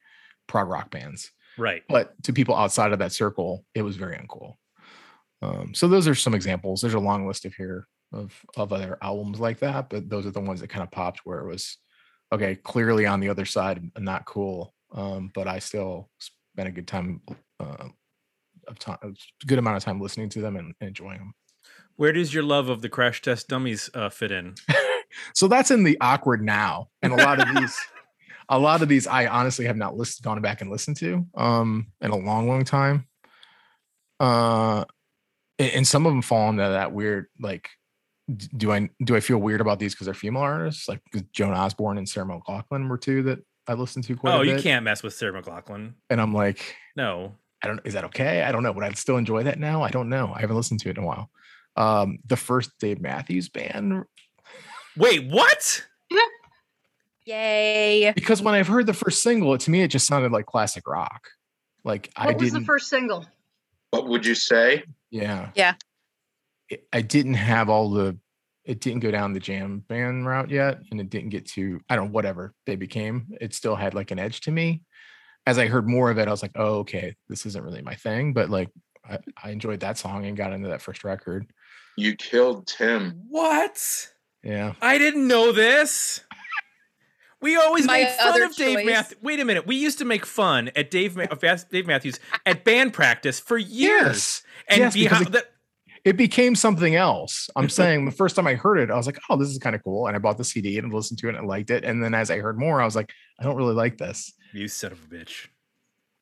[0.49, 1.31] prog rock bands.
[1.57, 1.83] Right.
[1.87, 4.55] But to people outside of that circle, it was very uncool.
[5.41, 6.81] Um, so those are some examples.
[6.81, 10.31] There's a long list of here of of other albums like that, but those are
[10.31, 11.77] the ones that kind of popped where it was
[12.33, 14.73] okay, clearly on the other side, and not cool.
[14.91, 17.21] Um, but I still spent a good time
[17.59, 17.87] uh,
[18.67, 19.11] of time, a
[19.45, 21.33] good amount of time listening to them and, and enjoying them.
[21.95, 24.55] Where does your love of the Crash Test Dummies uh, fit in?
[25.33, 27.77] So that's in the awkward now, and a lot of these,
[28.49, 31.87] a lot of these, I honestly have not listened, gone back and listened to, um,
[32.01, 33.07] in a long, long time.
[34.19, 34.85] Uh,
[35.59, 37.69] and, some of them fall into that weird, like,
[38.57, 40.87] do I do I feel weird about these because they're female artists?
[40.87, 44.61] Like Joan Osborne and Sarah McLachlan were two that I listened to quite Oh, you
[44.61, 45.93] can't mess with Sarah McLachlan.
[46.09, 47.35] and I'm like, No.
[47.61, 47.81] I don't.
[47.83, 48.43] Is that okay?
[48.43, 48.71] I don't know.
[48.71, 49.81] Would I still enjoy that now?
[49.83, 50.31] I don't know.
[50.33, 51.29] I haven't listened to it in a while.
[51.75, 54.05] Um, the first Dave Matthews Band
[54.95, 55.85] Wait, what?
[57.29, 58.11] Yay.
[58.15, 61.29] because when I've heard the first single, to me it just sounded like classic rock.
[61.83, 62.61] Like I What was didn't.
[62.61, 63.25] the first single?
[63.91, 64.83] What would you say?
[65.11, 65.49] yeah.
[65.55, 65.73] Yeah.
[66.69, 68.17] It- I didn't have all the.
[68.65, 71.95] It didn't go down the jam band route yet, and it didn't get to I
[71.95, 73.27] don't know, whatever they became.
[73.41, 74.81] It still had like an edge to me.
[75.47, 77.95] As I heard more of it, I was like, oh okay, this isn't really my
[77.95, 78.33] thing.
[78.33, 78.69] But like
[79.09, 81.47] I, I enjoyed that song and got into that first record.
[81.97, 83.23] You killed Tim.
[83.29, 84.07] What?
[84.43, 84.73] Yeah.
[84.81, 86.21] I didn't know this.
[87.41, 89.19] We always My made fun other of Dave choice- Matthews.
[89.21, 89.65] Wait a minute.
[89.65, 93.57] We used to make fun at Dave Ma- of Dave Matthews at band practice for
[93.57, 93.71] years.
[93.79, 94.43] Yes.
[94.67, 95.51] And Yes, because behind it- that
[96.05, 97.49] it became something else.
[97.55, 99.75] I'm saying the first time I heard it, I was like, oh, this is kind
[99.75, 100.07] of cool.
[100.07, 101.83] And I bought the CD and listened to it and I liked it.
[101.83, 104.33] And then as I heard more, I was like, I don't really like this.
[104.53, 105.47] you son of a bitch.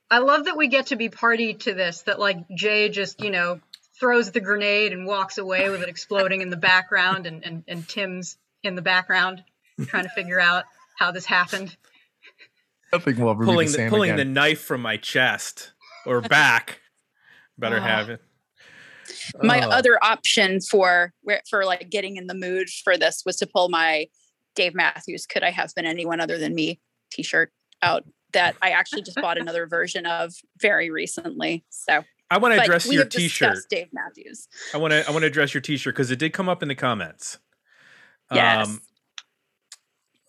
[0.10, 2.04] I love that we get to be party to this.
[2.04, 3.60] That like Jay just you know
[4.00, 7.88] throws the grenade and walks away with it exploding in the background, and and, and
[7.88, 9.44] Tim's in the background
[9.88, 10.64] trying to figure out
[10.98, 11.76] how this happened.
[12.94, 15.74] I think we'll Pulling the the, same pulling the knife from my chest
[16.06, 16.80] or back.
[17.58, 17.84] Better Ah.
[17.88, 18.22] have it.
[19.42, 19.70] My Oh.
[19.70, 21.14] other option for
[21.50, 24.08] for like getting in the mood for this was to pull my
[24.56, 26.80] Dave Matthews "Could I Have Been Anyone Other Than Me"
[27.12, 31.64] T-shirt out that I actually just bought another version of very recently.
[31.70, 33.58] So, I want to address your T-shirt.
[33.70, 34.48] Dave Matthews.
[34.74, 36.68] I want to I want to address your T-shirt because it did come up in
[36.70, 37.38] the comments.
[38.32, 38.68] Yes.
[38.68, 38.82] Um,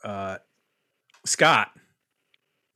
[0.05, 0.39] uh,
[1.25, 1.73] Scott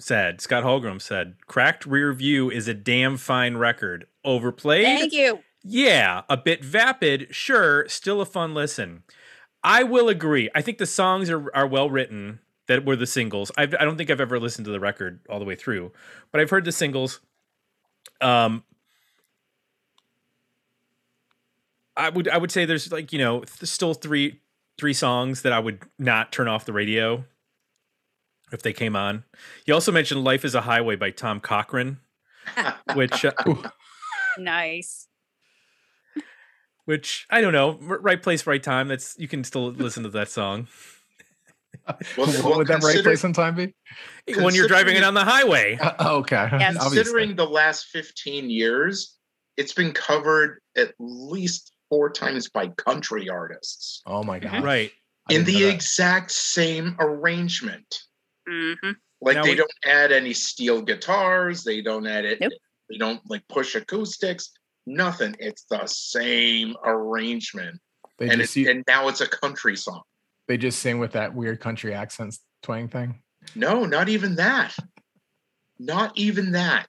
[0.01, 4.07] said, Scott Holgram said, "Cracked Rear View is a damn fine record.
[4.25, 5.41] Overplayed, Thank you.
[5.63, 9.03] yeah, a bit vapid, sure, still a fun listen.
[9.65, 10.49] I will agree.
[10.55, 12.41] I think the songs are are well written.
[12.69, 13.51] That were the singles.
[13.59, 15.91] I've, I don't think I've ever listened to the record all the way through,
[16.31, 17.21] but I've heard the singles.
[18.21, 18.63] Um,
[21.97, 24.41] I would I would say there's like you know th- still three
[24.79, 27.25] three songs that I would not turn off the radio
[28.53, 29.25] if they came on.
[29.67, 31.99] You also mentioned "Life Is a Highway" by Tom Cochrane,
[32.95, 33.33] which uh,
[34.39, 35.09] Nice.
[36.85, 38.89] which I don't know, right place, right time.
[38.89, 40.69] That's you can still listen to that song
[42.17, 43.75] Well, what well, would that right place and time be?
[44.37, 45.79] when you're driving it on the highway.
[45.83, 46.49] Uh, okay.
[46.53, 46.77] Yes.
[46.77, 46.99] Obviously.
[46.99, 49.17] Considering the last 15 years,
[49.57, 54.63] it's been covered at least four times by country artists Oh my god.
[54.63, 54.93] Right.
[55.29, 58.01] I in the exact same arrangement.
[58.49, 58.73] Hmm
[59.21, 62.53] Like Now they we- don't add any steel guitars, they don't add it, Nope.
[62.91, 64.51] they don't like push acoustics,
[64.87, 65.35] nothing.
[65.39, 67.81] It's the same arrangement.
[68.19, 70.03] They and just it, u- and now it's a country song.
[70.49, 73.21] they just sing with that weird country accents twang thing.
[73.55, 74.75] No, not even that.
[75.79, 76.87] Not even that.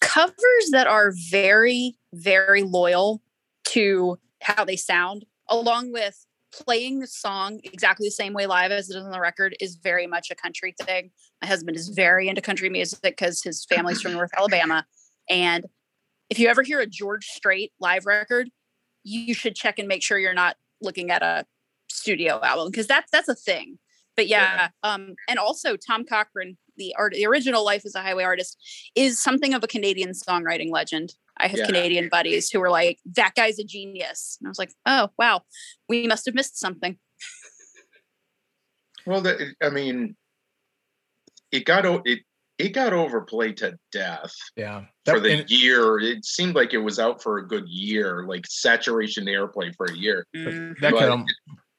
[0.00, 3.22] Covers that are very, very loyal
[3.64, 6.24] to how they sound, along with
[6.62, 9.76] playing the song exactly the same way live as it is on the record, is
[9.76, 11.10] very much a country thing.
[11.42, 14.86] My husband is very into country music because his family's from North Alabama.
[15.28, 15.66] And
[16.30, 18.50] if you ever hear a George Strait live record,
[19.02, 21.44] you should check and make sure you're not looking at a
[21.88, 23.78] studio album because that's that's a thing.
[24.16, 28.24] But yeah, um, and also Tom Cochrane, the art, the original Life as a Highway
[28.24, 28.56] artist,
[28.94, 31.14] is something of a Canadian songwriting legend.
[31.38, 31.66] I have Yeah.
[31.66, 35.42] Canadian buddies who were like, "That guy's a genius," and I was like, "Oh wow,
[35.88, 36.98] we must have missed something."
[39.06, 40.16] Well, that, I mean,
[41.52, 42.20] it got o- it
[42.56, 44.84] it got overplayed to death Yeah.
[45.04, 45.98] for the and year.
[45.98, 49.96] It seemed like it was out for a good year, like saturation airplay for a
[49.96, 50.24] year.
[50.36, 50.78] Mm.
[50.80, 51.26] that could but al-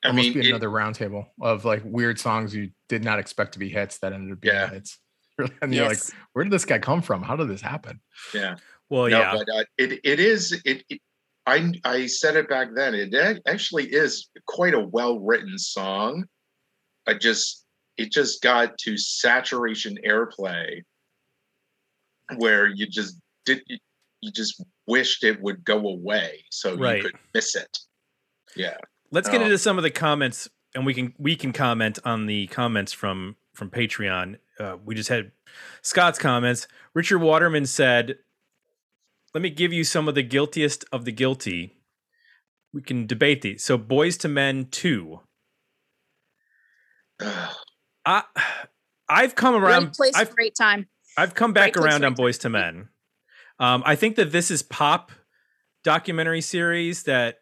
[0.03, 3.59] I almost mean, be another roundtable of like weird songs you did not expect to
[3.59, 4.69] be hits that ended up being Yeah.
[4.69, 4.99] hits.
[5.61, 5.97] And you're like,
[6.33, 7.23] where did this guy come from?
[7.23, 8.01] How did this happen?
[8.33, 8.57] yeah,
[8.89, 9.33] Well, no, yeah.
[9.33, 11.01] but uh, it it is it, it.
[11.47, 12.93] I I said it back then.
[12.95, 16.25] It actually is quite a well written song.
[17.07, 17.65] I just
[17.97, 20.81] it just got to saturation airplay
[22.37, 23.77] where you just did you,
[24.31, 26.97] just wished it would go away so Right.
[26.97, 27.77] you could miss it.
[28.55, 28.77] Yeah.
[29.11, 29.45] Let's get Oh.
[29.45, 33.35] into some of the comments, and we can we can comment on the comments from
[33.53, 34.39] from Patreon.
[34.59, 35.31] Uh, we just had
[35.81, 36.67] Scott's comments.
[36.93, 38.17] Richard Waterman said,
[39.35, 41.75] "Let me give you some of the guiltiest of the guilty.
[42.73, 43.63] We can debate these.
[43.63, 45.19] So, Boyz II Men two.
[48.05, 48.23] I
[49.09, 49.83] I've come around.
[49.83, 50.87] Great place, I've great time.
[51.17, 52.89] I've come back Great place, around on Boyz II Men.
[53.59, 55.11] Um, I think that this is pop
[55.83, 57.39] documentary series that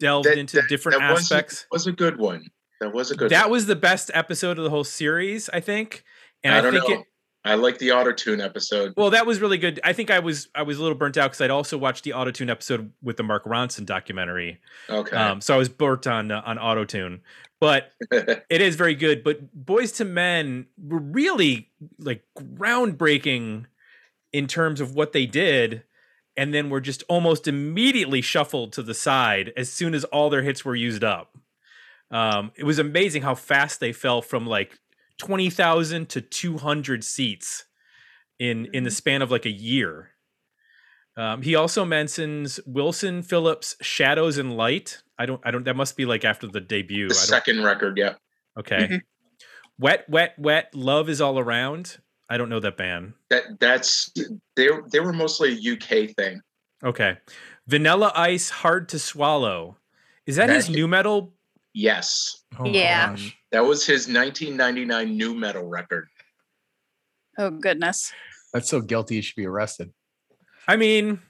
[0.00, 1.66] delved That- into that- different that was a- aspects.
[1.70, 2.50] was a good one.
[2.80, 3.52] That was a good that one.
[3.52, 6.04] was the best episode of the whole series, I think.
[6.42, 6.94] And I I, think know.
[7.00, 7.06] it
[7.44, 8.94] I like the auto tune episode.
[8.96, 9.78] well, that was really good.
[9.84, 12.12] I think I was I was a little burnt out because I'd also watched the
[12.12, 14.60] autotune episode with the Mark Ronson documentary.
[14.88, 15.16] Okay.
[15.16, 17.20] Um, so I was burnt on uh, on autotune.
[17.60, 19.22] But it is very good.
[19.22, 23.66] But Boyz II Men were really like groundbreaking
[24.32, 25.84] in terms of what they did,
[26.36, 30.42] and then were just almost immediately shuffled to the side as soon as all their
[30.42, 31.36] hits were used up.
[32.10, 34.78] Um, it was amazing how fast they fell from like
[35.18, 37.64] twenty thousand to two hundred seats
[38.38, 40.10] in in the span of like a year.
[41.16, 45.64] Um, he also mentions Wilson Phillips' "Shadows and Light." I don't, I don't.
[45.64, 47.08] That must be like after the debut.
[47.08, 48.14] the I don't, second record, yeah.
[48.58, 48.88] okay.
[48.88, 49.00] Mhm.
[49.78, 50.74] Wet, wet, wet.
[50.74, 51.98] Love is all around.
[52.28, 53.14] I don't know that band.
[53.30, 54.10] That that's
[54.56, 56.40] they they were mostly a UK thing.
[56.82, 57.18] Okay.
[57.66, 59.78] Vanilla Ice, hard to swallow.
[60.26, 61.32] Is that his new metal?
[61.74, 62.44] Yes.
[62.58, 63.10] Oh Yeah.
[63.10, 63.36] gosh.
[63.52, 66.08] That was his 1999 new metal record.
[67.36, 68.12] Oh goodness.
[68.52, 69.16] That's so guilty.
[69.16, 69.92] You should be arrested.
[70.68, 71.20] I mean,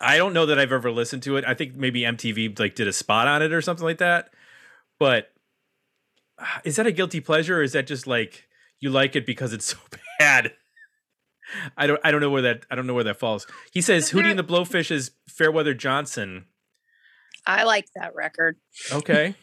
[0.00, 1.44] I don't know that I've ever listened to it.
[1.46, 4.30] I think maybe MTV like did a spot on it or something like that.
[5.00, 5.32] But
[6.38, 8.46] uh, is that a guilty pleasure or is that just like
[8.78, 9.78] you like it because it's so
[10.18, 10.52] bad?
[11.76, 13.46] I don't I don't know where that I don't know where that falls.
[13.72, 16.46] He says Hootie and the Blowfish is Fairweather Johnson.
[17.46, 18.56] I like that record.
[18.92, 19.34] Okay.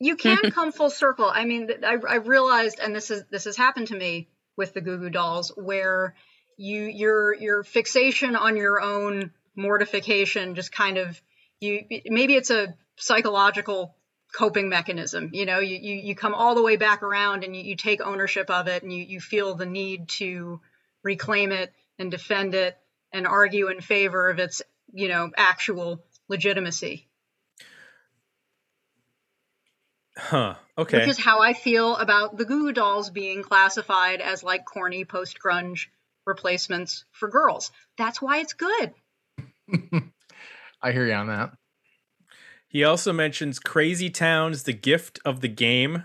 [0.00, 1.30] you can come full circle.
[1.32, 4.80] I mean, I, I realized, and this is this has happened to me with the
[4.80, 6.14] Goo Goo Dolls, where
[6.56, 11.20] you your your fixation on your own mortification just kind of
[11.60, 13.94] you maybe it's a psychological
[14.36, 15.30] coping mechanism.
[15.32, 18.00] You know, you you, you come all the way back around and you, you take
[18.00, 20.60] ownership of it, and you you feel the need to
[21.02, 22.76] reclaim it and defend it
[23.12, 24.62] and argue in favor of its
[24.92, 27.08] you know actual legitimacy.
[30.16, 30.54] Huh.
[30.78, 30.98] Okay.
[30.98, 35.04] Which is how I feel about the Goo Goo Dolls being classified as like corny
[35.04, 35.86] post grunge
[36.26, 37.70] replacements for girls.
[37.98, 38.92] That's why it's good.
[40.82, 41.52] I hear you on that.
[42.68, 46.04] He also mentions Crazy Towns, The Gift of the Game.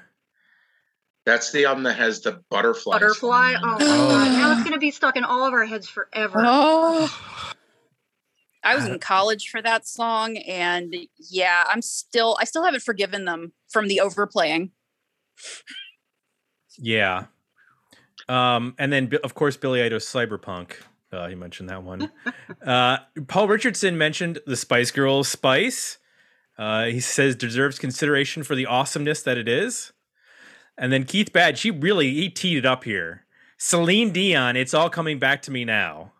[1.25, 2.93] That's the album that has the butterfly.
[2.93, 3.55] Butterfly.
[3.61, 3.77] Oh my Oh.
[4.09, 4.31] god.
[4.31, 6.39] Now it's gonna be stuck in all of our heads forever.
[6.43, 7.07] Oh,
[8.63, 13.25] I was in college for that song, and yeah, I'm still, I still haven't forgiven
[13.25, 14.71] them from the overplaying.
[16.77, 17.25] Yeah.
[18.27, 20.73] Um, and then, of course, Billy Idol's Cyberpunk.
[21.11, 22.11] Uh, he mentioned that one.
[22.65, 25.97] uh, Paul Richardson mentioned the Spice Girls Spice.
[26.57, 29.93] Uh, he says deserves consideration for the awesomeness that it is.
[30.77, 33.25] And then Keith Bad, she really he teed it up here.
[33.57, 36.13] Celine Dion, it's all coming back to me now.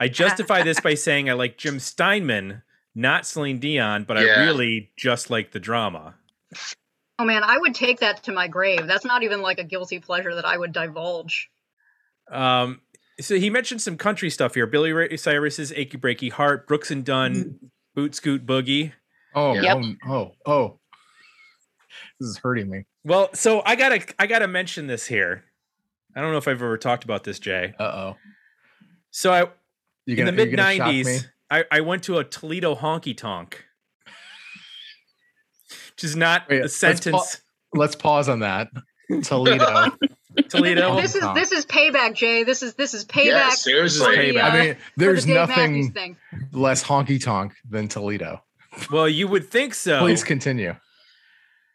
[0.00, 2.62] I justify this by saying I like Jim Steinman,
[2.94, 6.14] not Celine Dion, but I really just like the drama.
[7.18, 8.86] Oh man, I would take that to my grave.
[8.86, 11.50] That's not even like a guilty pleasure that I would divulge.
[12.30, 12.80] Um,
[13.20, 14.66] so he mentioned some country stuff here.
[14.66, 17.58] Billy Ray Cyrus's "Achy Breaky Heart," Brooks and Dunn,
[17.94, 18.92] "Boot Scoot Boogie."
[19.34, 19.78] Oh, Yep.
[19.78, 20.78] oh, oh, oh.
[22.20, 22.84] This is hurting me.
[23.04, 25.44] Well, so I gotta I gotta mention this here.
[26.14, 27.74] I don't know if I've ever talked about this, Jay.
[27.78, 28.16] Uh oh.
[29.10, 29.48] So I
[30.08, 31.02] You in the gonna- you mid gonna shock me?
[31.04, 33.64] '90s, I, I went to a Toledo honky tonk,
[35.92, 37.42] which is not Wait, a let's sentence.
[37.74, 38.68] Let's pause on that.
[39.22, 39.90] Toledo.
[40.48, 41.00] Toledo.
[41.00, 41.34] This is Tom.
[41.34, 42.44] this is payback, Jay.
[42.44, 43.26] This is this is payback.
[43.26, 44.16] Yeah, seriously.
[44.32, 44.42] the, payback.
[44.42, 46.16] uh, I mean, there's the nothing
[46.52, 48.42] less honky tonk than Toledo.
[48.90, 50.00] well, you would think so.
[50.00, 50.74] Please continue.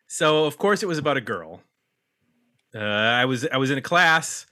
[0.07, 1.61] So of course it was about a girl.
[2.73, 4.47] Uh, I was I was in a class.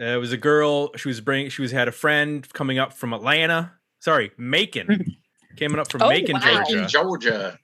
[0.00, 0.90] Uh, it was a girl.
[0.96, 1.50] She was bringing.
[1.50, 3.72] She was had a friend coming up from Atlanta.
[4.00, 5.16] Sorry, Macon.
[5.58, 6.40] Coming up from Oh, Macon, wow.
[6.64, 7.58] Georgia, In Georgia.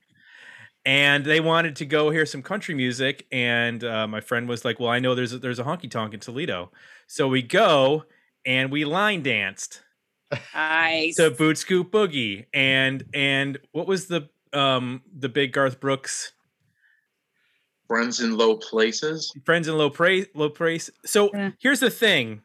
[0.86, 3.26] and they wanted to go hear some country music.
[3.32, 6.14] And uh, my friend was like, "Well, I know there's a, there's a honky tonk
[6.14, 6.70] in Toledo."
[7.08, 8.04] So we go
[8.46, 9.82] and we line danced
[10.54, 11.16] Nice.
[11.16, 16.32] to Boot Scoot Boogie and and what was the um the big Garth Brooks
[17.90, 19.32] Friends in low places.
[19.44, 21.50] friends in low praise low praise so Yeah.
[21.58, 22.40] here's the thing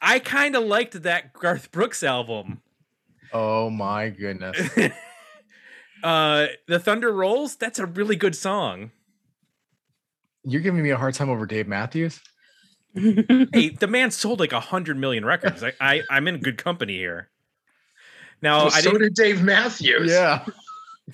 [0.00, 2.60] i kind of liked that garth brooks album
[3.32, 4.56] Oh my goodness.
[6.04, 8.92] uh the thunder rolls that's a really good song
[10.44, 12.20] You're giving me a hard time over Dave Matthews?
[12.94, 16.94] hey the man sold like a hundred million records I, I i'm in good company
[16.98, 17.30] here
[18.42, 20.08] now Well, i so did Dave Matthews.
[20.12, 20.44] Yeah.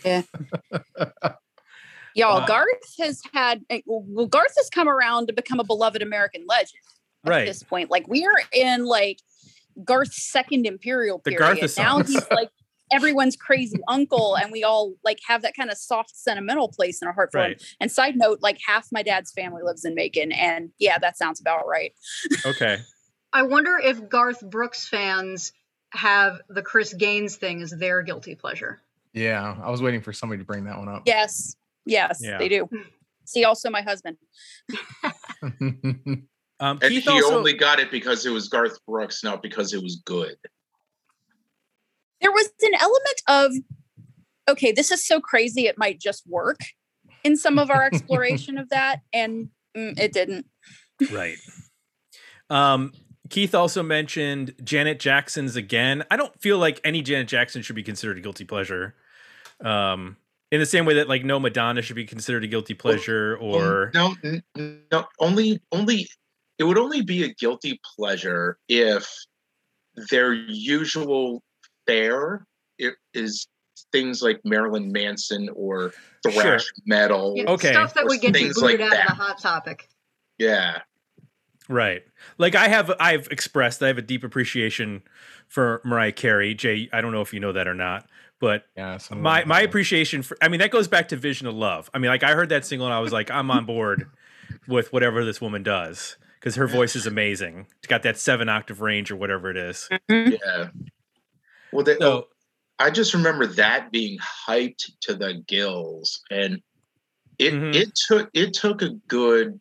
[0.04, 0.22] Yeah.
[2.14, 6.02] Y'all, Uh, Garth has had eh, well, Garth has come around to become a beloved
[6.02, 6.80] American legend
[7.24, 7.90] at right this point.
[7.90, 9.20] Like we are in like
[9.84, 11.58] Garth's second imperial The period.
[11.58, 11.78] Garthasons.
[11.78, 12.50] now he's like
[12.92, 17.08] everyone's crazy uncle, and we all like have that kind of soft, sentimental place in
[17.08, 17.54] our heart for him.
[17.80, 21.40] And side note, like half my dad's family lives in Macon, and yeah, that sounds
[21.40, 21.92] about right.
[22.46, 22.78] okay
[23.32, 25.52] I wonder if Garth Brooks fans
[25.90, 28.80] have the Chris Gaines thing as their guilty pleasure.
[29.12, 29.56] Yeah.
[29.60, 31.02] I was waiting for somebody to bring that one up.
[31.04, 32.38] Yes, yes, Yeah.
[32.38, 32.68] they do.
[33.26, 34.16] See, also my husband.
[35.42, 36.26] um
[36.60, 39.82] And keith he also only got it because it was Garth Brooks, not because it
[39.82, 40.36] was good.
[42.20, 43.52] there was an element of
[44.48, 46.60] okay this is so crazy it might just work
[47.22, 50.46] in some of our exploration of that and mm, it didn't
[51.12, 51.36] right
[52.50, 52.92] um
[53.30, 57.82] keith also mentioned janet jackson's again i don't feel like any janet jackson should be
[57.82, 58.94] considered a guilty pleasure
[59.62, 60.16] um
[60.54, 63.44] in the same way that like no madonna should be considered a guilty pleasure um,
[63.44, 64.42] or no, n-
[64.92, 66.06] no, only, only,
[66.58, 69.12] it would only be a guilty pleasure if
[70.10, 71.42] their usual
[71.86, 72.46] fare
[72.80, 73.48] i- is
[73.90, 76.60] things like Marilyn Manson or thrash Sure.
[76.86, 77.34] metal.
[77.36, 77.72] Yeah, Okay.
[77.72, 79.10] Stuff that would get you things booted like out that.
[79.10, 79.88] of the hot topic.
[80.38, 80.82] Yeah.
[81.68, 82.04] Right.
[82.38, 85.02] Like I have I've expressed I have a deep appreciation
[85.48, 86.54] for Mariah Carey.
[86.54, 88.06] Jay, I don't know if you know that or not,
[88.44, 88.98] but yeah.
[89.10, 91.88] my them my appreciation for I mean that goes back to Vision of Love.
[91.94, 94.06] I mean like I heard that single and I was like I'm on board
[94.68, 97.66] with whatever this woman does cuz her voice is amazing.
[97.78, 99.88] It's got that 7 octave range or whatever it is.
[100.10, 100.68] Yeah.
[101.72, 102.28] Well, they, So
[102.78, 106.60] I just remember that being hyped to the gills, and
[107.38, 107.74] it Mhm.
[107.74, 109.58] it took it took a good,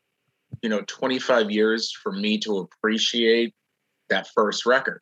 [0.62, 3.56] you know, twenty five years for me to appreciate
[4.10, 5.00] that first record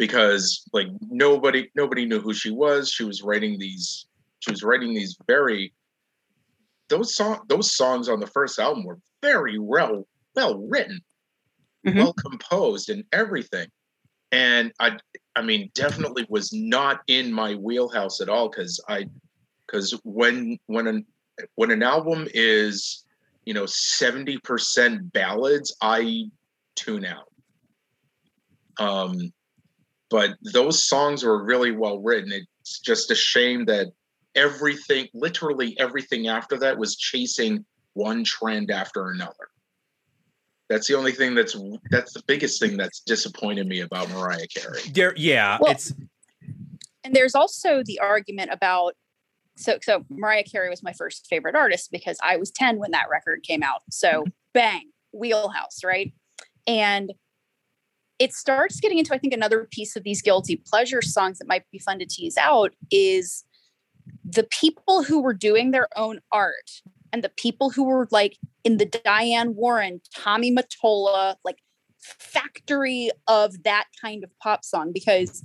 [0.00, 2.90] because like nobody nobody knew who she was.
[2.90, 4.06] She was writing these
[4.38, 5.74] she was writing these very
[6.88, 11.02] those song those songs on the first album were very well well written,
[11.86, 11.96] Mhm.
[11.96, 13.68] well composed, and everything.
[14.32, 14.96] And I
[15.36, 19.04] I mean, definitely was not in my wheelhouse at all because I
[19.66, 21.06] because when when an
[21.56, 23.04] when an album is
[23.44, 26.30] you know seventy percent ballads, I
[26.74, 27.28] tune out.
[28.78, 29.30] Um,
[30.10, 32.32] but those songs were really well written.
[32.32, 33.86] It's just a shame that
[34.34, 39.48] everything, literally everything after that, was chasing one trend after another.
[40.68, 41.56] That's the only thing that's
[41.90, 44.80] that's the biggest thing that's disappointed me about Mariah Carey.
[44.92, 45.92] There, yeah, Well, it's
[47.02, 48.94] and there's also the argument about
[49.56, 53.10] so so Mariah Carey was my first favorite artist because I was 10 when that
[53.10, 53.82] record came out.
[53.90, 56.12] So bang, wheelhouse, right?
[56.66, 57.12] And
[58.20, 61.64] it starts getting into I think another piece of these guilty pleasure songs that might
[61.72, 63.44] be fun to tease out is
[64.24, 66.70] the people who were doing their own art
[67.12, 71.58] and the people who were like in the Diane Warren, Tommy Mottola, like
[71.98, 74.92] factory of that kind of pop song.
[74.92, 75.44] Because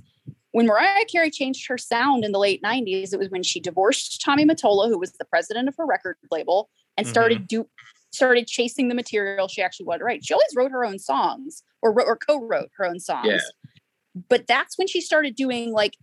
[0.52, 4.22] when Mariah Carey changed her sound in the late 90s, it was when she divorced
[4.22, 7.62] Tommy Mottola, who was the president of her record label, and started mm-hmm.
[7.62, 7.68] do
[8.16, 10.24] started chasing the material she actually wanted to write.
[10.24, 13.28] She always wrote her own songs or wrote, or co-wrote her own songs.
[13.28, 13.38] Yeah.
[14.28, 15.94] But that's when she started doing like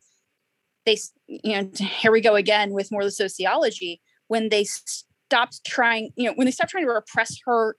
[0.85, 0.97] they
[1.27, 6.11] you know here we go again with more of the sociology when they stopped trying
[6.15, 7.75] you know when they stopped trying to repress her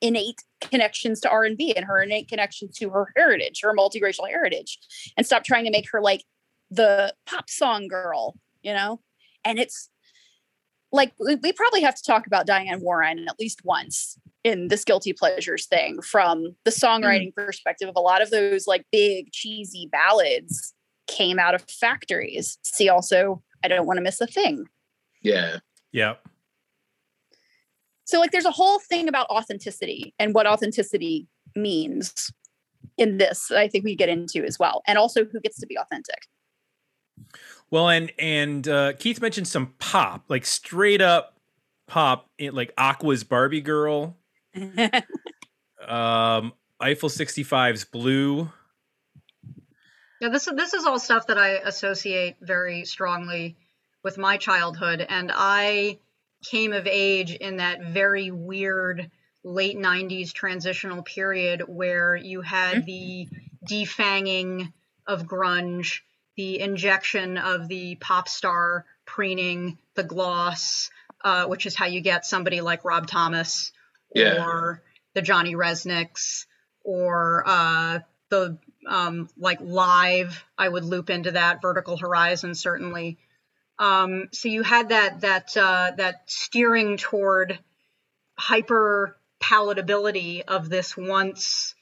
[0.00, 4.78] innate connections to R&B and her innate connection to her heritage, her multiracial heritage,
[5.16, 6.24] and stop trying to make her like
[6.70, 9.00] the pop song girl, you know?
[9.44, 9.88] And it's
[10.92, 14.84] like we, we probably have to talk about Diane Warren at least once in this
[14.84, 17.04] guilty pleasures thing from the mm-hmm.
[17.04, 20.74] songwriting perspective of a lot of those like big cheesy ballads
[21.06, 22.58] came out of factories.
[22.62, 24.66] See also I don't want to miss a thing.
[25.22, 25.58] Yeah.
[25.92, 26.14] yeah.
[28.04, 31.26] So like there's a whole thing about authenticity and what authenticity
[31.56, 32.32] means
[32.96, 34.82] in this that I think we get into as well.
[34.86, 36.26] And also who gets to be authentic.
[37.70, 41.38] Well, and and uh, Keith mentioned some pop, like straight up
[41.86, 44.16] pop, like Aqua's Barbie Girl,
[45.86, 48.50] um, Eiffel 65's Blue.
[50.20, 53.56] Yeah, this this is all stuff that I associate very strongly
[54.02, 55.98] with my childhood, and I
[56.44, 59.10] came of age in that very weird
[59.44, 63.28] late '90s transitional period where you had the
[63.68, 64.72] defanging
[65.06, 66.00] of grunge,
[66.38, 70.88] the injection of the pop star preening, the gloss,
[71.24, 73.72] uh, which is how you get somebody like Rob Thomas
[74.14, 74.46] Yeah.
[74.46, 74.80] or
[75.14, 76.46] the Johnny Rzezniks
[76.84, 77.98] or uh,
[78.30, 80.44] the um, like live.
[80.56, 83.18] I would loop into that Vertical Horizon certainly.
[83.80, 87.58] Um, so you had that that uh, that steering toward
[88.38, 91.74] hyper palatability of this once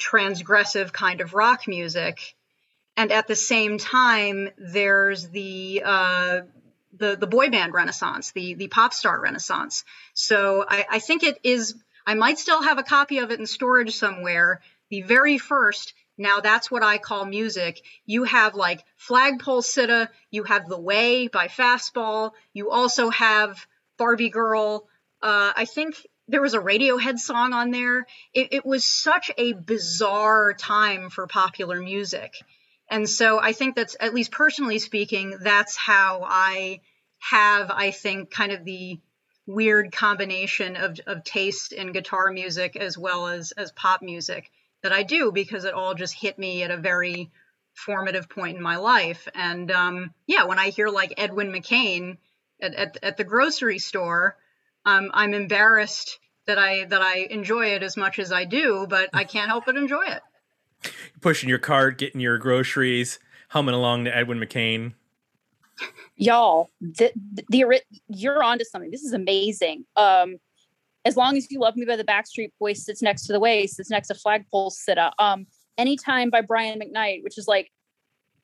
[0.00, 2.34] transgressive kind of rock music,
[2.96, 6.40] and at the same time, there's the uh,
[6.96, 9.84] the the boy band renaissance, the the pop star renaissance.
[10.14, 11.74] So I, I think it is.
[12.06, 14.60] I might still have a copy of it in storage somewhere.
[14.90, 15.94] The very first.
[16.18, 17.80] Now that's what I call music.
[18.04, 23.66] You have like Flagpole Sitta, you have The Way by Fastball, you also have
[23.96, 24.86] Barbie Girl.
[25.22, 25.96] Uh, I think
[26.28, 28.06] there was a Radiohead song on there.
[28.34, 32.34] It, it was such a bizarre time for popular music.
[32.92, 36.80] And so I think that's, at least personally speaking, that's how I
[37.20, 39.00] have, I think, kind of the
[39.46, 44.50] weird combination of, of taste in guitar music as well as, as pop music
[44.82, 47.30] that I do because it all just hit me at a very
[47.72, 49.26] formative point in my life.
[49.34, 52.18] And um, yeah, when I hear like Edwin McCain
[52.60, 54.36] at, at, at the grocery store,
[54.84, 59.08] um, I'm embarrassed that I that I enjoy it as much as I do, but
[59.14, 60.20] I can't help but enjoy it.
[61.20, 63.18] Pushing your cart, getting your groceries,
[63.48, 64.94] humming along to Edwin McCain.
[66.16, 68.90] Y'all, the, the, the you're onto something.
[68.90, 69.84] This is amazing.
[69.96, 70.36] Um,
[71.04, 73.66] as long as you love me by the Backstreet Boys sits next to the way,
[73.66, 75.10] sits next to Flagpole Sitta.
[75.18, 75.46] Um,
[75.78, 77.70] anytime by Brian McKnight, which is like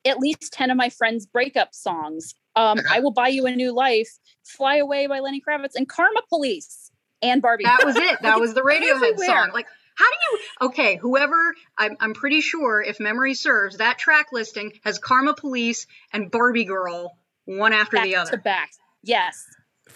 [0.04, 2.34] at least 10 of my friends' breakup songs.
[2.56, 4.10] Um, I will buy you a new life,
[4.44, 6.90] Fly Away by Lenny Kravitz, and Karma Police
[7.22, 7.64] and Barbie.
[7.64, 8.18] That was it.
[8.22, 9.26] That was the Radiohead everywhere.
[9.26, 9.50] song.
[9.52, 9.66] Like,
[9.98, 10.38] how do you?
[10.68, 15.86] Okay, whoever I'm, I'm pretty sure, if memory serves, that track listing has Karma Police
[16.12, 18.36] and Barbie Girl one after back the to other.
[18.36, 18.70] back.
[19.02, 19.44] Yes.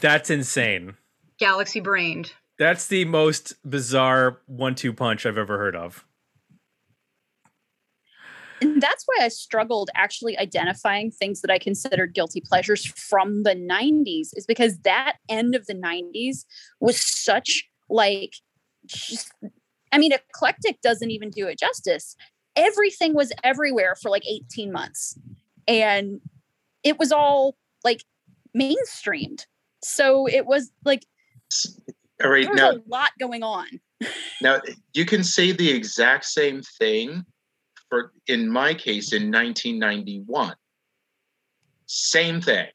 [0.01, 0.95] That's insane.
[1.39, 2.33] Galaxy brained.
[2.59, 6.05] That's the most bizarre one-two punch I've ever heard of.
[8.61, 13.55] And that's why I struggled actually identifying things that I considered guilty pleasures from the
[13.55, 16.45] 90s, is because that end of the 90s
[16.81, 18.35] was such like
[18.87, 19.33] just,
[19.93, 22.17] I mean, eclectic doesn't even do it justice.
[22.57, 25.19] Everything was everywhere for like 18 months.
[25.69, 26.21] And
[26.83, 28.05] it was all like
[28.57, 29.47] mainstreamed.
[29.85, 31.07] So it was like
[32.23, 32.43] All right.
[32.45, 33.67] there was Now, a lot going on.
[34.43, 34.61] now
[34.95, 37.25] you can say the exact same thing
[37.89, 40.55] for, in my case, in 1991.
[41.87, 42.67] same thing.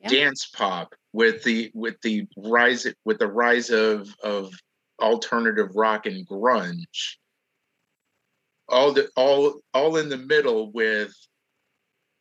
[0.00, 0.08] Yeah.
[0.08, 4.52] Dance pop with the with the rise with the rise of of
[5.00, 7.16] alternative rock and grunge.
[8.68, 11.14] All the all all in the middle with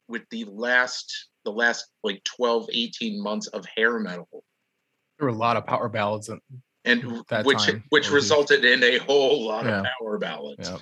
[0.08, 4.28] with the last the last like 12 18 months of hair metal
[5.18, 6.30] There were a lot of power ballads.
[6.30, 6.42] And,
[6.84, 9.80] and That which time, which or the- resulted in a whole lot Yeah.
[9.80, 10.70] of power ballads.
[10.70, 10.78] yeah.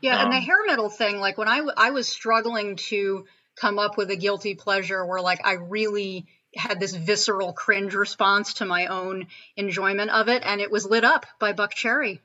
[0.00, 3.24] Yeah, and the Um, hair metal thing, like when I w- I was struggling to
[3.56, 6.26] come up with a guilty pleasure where like I really
[6.56, 9.26] had this visceral cringe response to my own
[9.56, 12.20] enjoyment of it, and it was lit up by Buckcherry.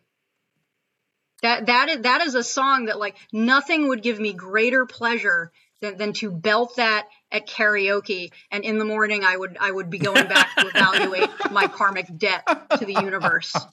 [1.41, 5.51] That that is that is a song that like nothing would give me greater pleasure
[5.81, 9.89] than, than to belt that at karaoke, and in the morning I would I would
[9.89, 12.45] be going back to evaluate my karmic debt
[12.77, 13.55] to the universe.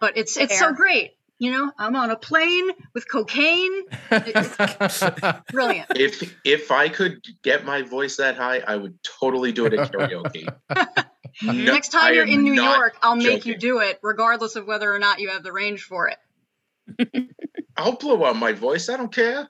[0.00, 1.12] But it's it's so great.
[1.40, 3.84] You know, I'm on a plane with cocaine.
[5.52, 5.86] Brilliant.
[5.94, 9.92] If if I could get my voice that high, I would totally do it at
[9.92, 10.48] karaoke.
[11.40, 14.66] No, Next time I you're in New York, I'll make you do it, regardless of
[14.66, 17.28] whether or not you have the range for it.
[17.76, 18.88] I'll blow out my voice.
[18.88, 19.48] I don't care.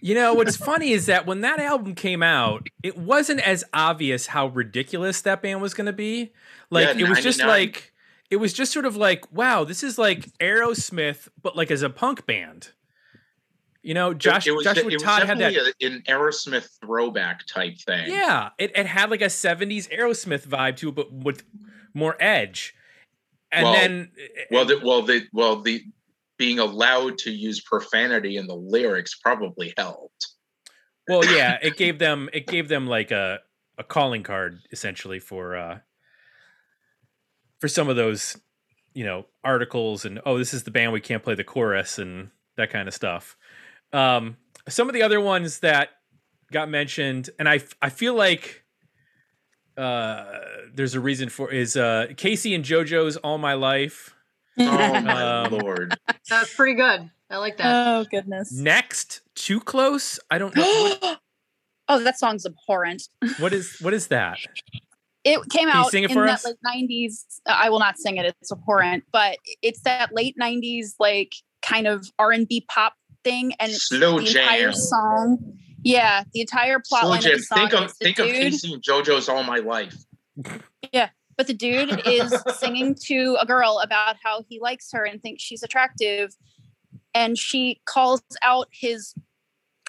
[0.00, 4.26] You know, what's funny is that when that album came out, it wasn't as obvious
[4.26, 6.32] how ridiculous that band was going to be.
[6.70, 7.92] Like, Yeah, it was just like,
[8.30, 11.90] it was just sort of like, wow, this is like Aerosmith, but like as a
[11.90, 12.70] punk band.
[13.82, 15.54] You know, Josh, it was, Joshua it Todd had that.
[15.54, 18.10] a, an Aerosmith throwback type thing.
[18.10, 21.44] Yeah, it, it had like a 70s Aerosmith vibe to it, but with
[21.92, 22.74] more edge.
[23.52, 24.10] And Well- then,
[24.50, 25.84] Well, the, well, the well the
[26.38, 30.28] being allowed to use profanity in the lyrics probably helped.
[31.06, 33.40] well, yeah, it gave them, it gave them like a,
[33.78, 35.78] a calling card essentially for, uh,
[37.64, 38.36] for some of those,
[38.92, 42.28] you know, articles and, oh, this is the band, we can't play the chorus and
[42.58, 43.38] that kind of stuff.
[43.90, 44.36] Um,
[44.68, 45.88] some of the other ones that
[46.52, 48.64] got mentioned, and I, I feel like,
[49.78, 50.26] uh,
[50.74, 54.14] there's a reason for is uh K-Ci and JoJo's All My Life.
[54.58, 55.96] Oh my Um, lord!
[56.28, 57.10] That's pretty good.
[57.30, 57.86] I like that.
[57.96, 58.52] oh goodness.
[58.52, 60.20] Next, Too Close.
[60.30, 61.20] I don't know what,
[61.88, 63.08] oh, that song's abhorrent.
[63.38, 64.36] what is what is that.
[65.24, 66.44] It came out it in for that us?
[66.44, 66.56] late
[66.90, 67.24] '90s.
[67.46, 69.04] uh, I will not sing it; it's abhorrent.
[69.12, 72.94] But it's that late '90s, like kind of R&B pop
[73.24, 74.72] thing, and Slow the entire jam.
[74.74, 75.38] song.
[75.82, 77.32] Yeah, the entire plot Slow line jam.
[77.32, 79.96] of the song Think of is think of dude, K-Ci and JoJo's All My Life.
[80.92, 85.22] Yeah, but the dude is singing to a girl about how he likes her and
[85.22, 86.34] thinks she's attractive,
[87.14, 89.14] and she calls out his,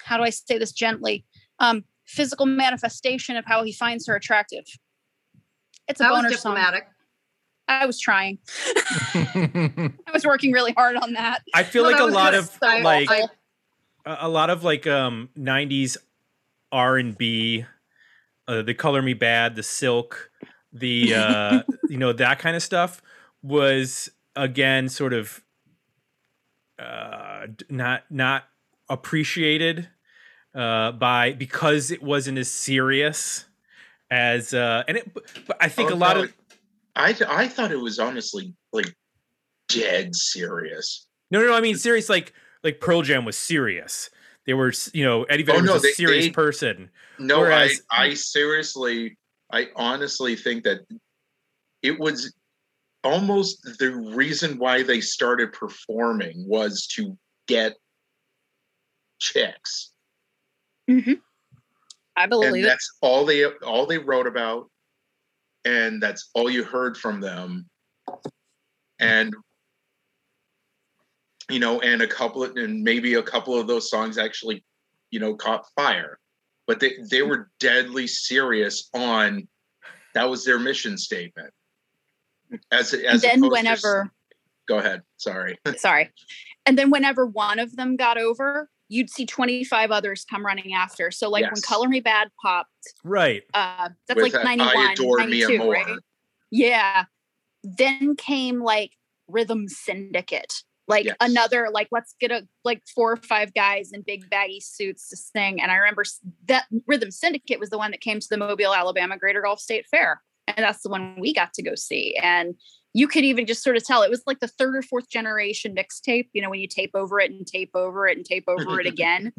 [0.01, 1.25] how do I say this gently,
[1.59, 4.63] um, physical manifestation of how he finds her attractive.
[5.87, 6.57] It's a that was boner song.
[7.67, 8.37] I was trying.
[8.85, 11.41] I was working really hard on that.
[11.53, 13.21] I feel No, like a lot of I- like I-
[14.05, 15.97] a a lot of like um 90s
[16.71, 17.65] R&B
[18.47, 20.29] uh, the Color Me Badd, the Silk,
[20.71, 23.01] the uh you know that kind of stuff
[23.41, 25.41] was again sort of
[26.77, 28.43] uh not not
[28.89, 29.87] appreciated
[30.53, 33.45] uh by because it wasn't as serious
[34.15, 36.33] as uh and it but but I think Oh, a lot no, of
[36.95, 38.95] I th- I thought it was honestly like
[39.67, 41.07] dead serious.
[41.29, 41.53] No, no, no.
[41.53, 42.07] I mean, serious.
[42.07, 42.31] Like,
[42.63, 44.09] like Pearl Jam was serious.
[44.45, 46.89] They were, you know, Eddie Vedder Oh, no, was a they- serious they- person.
[47.19, 49.17] No, Whereas- I I seriously,
[49.51, 50.81] I honestly think that
[51.81, 52.33] it was
[53.03, 57.73] almost the reason why they started performing was to get
[59.19, 59.91] chicks,
[62.17, 62.67] I and believe it.
[62.67, 64.69] that's all they all they wrote about,
[65.65, 67.67] and that's all you heard from them,
[68.99, 69.35] and
[71.49, 74.63] you know, and a couple of, and maybe a couple of those songs actually,
[75.11, 76.17] you know, caught fire,
[76.67, 79.47] but they they were deadly serious on
[80.13, 81.51] that was their mission statement.
[82.71, 84.11] As And as then opposed to- whenever,
[84.67, 85.59] go ahead, sorry.
[85.77, 86.11] sorry,
[86.65, 91.11] and then whenever one of them got over, you'd see 25 others come running after.
[91.11, 92.69] So like when Color Me Badd popped,
[93.03, 93.43] Right.
[93.53, 95.71] uh, that's With like that, 91, I adore 92, Mi Amor.
[95.71, 95.99] right?
[96.51, 97.05] Yeah.
[97.63, 98.91] Then came like
[99.27, 100.53] Rhythm Syndicate.
[100.87, 101.15] Like Yes.
[101.19, 105.17] another, like let's get a like four or five guys in big baggy suits to
[105.17, 105.59] sing.
[105.59, 106.03] And I remember
[106.47, 109.87] that Rhythm Syndicate was the one that came to the Mobile, Alabama Greater Gulf State
[109.89, 110.21] Fair.
[110.47, 112.15] And that's the one we got to go see.
[112.21, 112.53] And
[112.95, 115.75] you could even just sort of tell it was like the third or fourth generation
[115.75, 118.79] mixtape, you know, when you tape over it and tape over it and tape over
[118.79, 119.33] it again.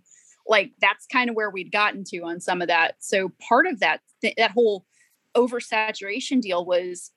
[0.46, 2.96] Like that's kind of where we'd gotten to on some of that.
[2.98, 4.84] So part of that, th- that whole
[5.34, 7.10] oversaturation deal was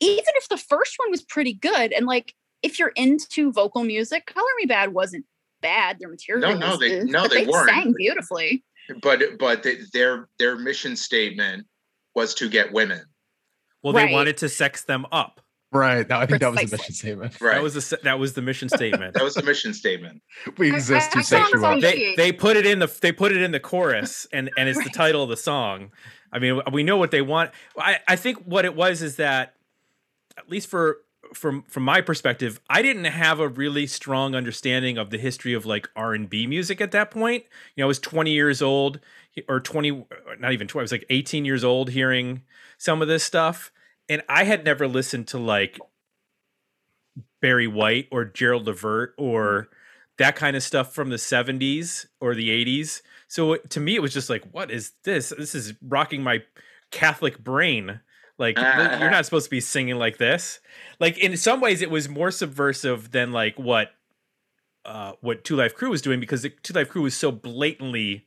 [0.00, 4.26] even if the first one was pretty good and like if you're into vocal music
[4.26, 5.24] color me badd wasn't
[5.62, 7.70] bad their material no, was they- good, no, but they weren't.
[7.70, 8.62] sang beautifully
[9.02, 11.66] but but th- their their mission statement
[12.14, 13.02] was to get women.
[13.82, 14.08] Well, Right.
[14.08, 15.40] they wanted to sex them up.
[15.72, 16.08] Right.
[16.08, 17.40] Now I think that was the mission statement.
[17.40, 17.54] Right.
[17.54, 19.14] That was the that was the mission statement.
[19.14, 20.22] that was the mission statement.
[20.58, 21.80] We exist to I saw sexual.
[21.80, 24.82] they they put it in the they put it in the chorus and and it's
[24.82, 25.90] the title of the song.
[26.32, 27.50] I mean, we know what they want.
[27.78, 29.54] I I think what it was is that
[30.38, 30.98] at least for
[31.34, 35.66] from from my perspective, I didn't have a really strong understanding of the history of
[35.66, 37.44] like R and B music at that point.
[37.74, 39.00] You know, I was 20 years old
[39.48, 40.06] or 20
[40.38, 42.42] not even 20, I was like 18 years old hearing
[42.78, 43.72] some of this stuff
[44.08, 45.78] and I had never listened to like
[47.40, 49.68] Barry White or Gerald Levert or
[50.18, 53.02] that kind of stuff from the 70s or the 80s.
[53.28, 55.32] So to me, it was just like, what is this?
[55.36, 56.42] This is rocking my
[56.90, 58.00] Catholic brain.
[58.38, 58.98] Like, Ah.
[59.00, 60.60] you're not supposed to be singing like this.
[61.00, 63.90] Like, in some ways, it was more subversive than like what
[64.84, 68.24] uh, what Two Live Crew was doing because the Two Live Crew was so blatantly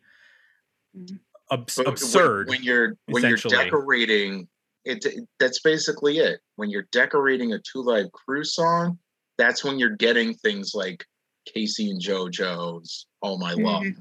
[0.98, 1.20] Mhm.
[1.52, 2.50] abs- But when- absurd.
[2.50, 4.50] when, you're when you're decorating
[4.90, 5.06] it.
[5.40, 6.40] That's basically it.
[6.56, 9.00] When you're decorating a Two Live Crew song,
[9.38, 11.06] that's when you're getting things like
[11.46, 13.96] K-Ci and JoJo's "All My Love" Mhm.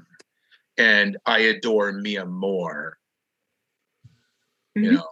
[0.77, 2.97] and "I Adore Mi Amor."
[4.75, 4.93] You Mhm.
[4.95, 5.07] know,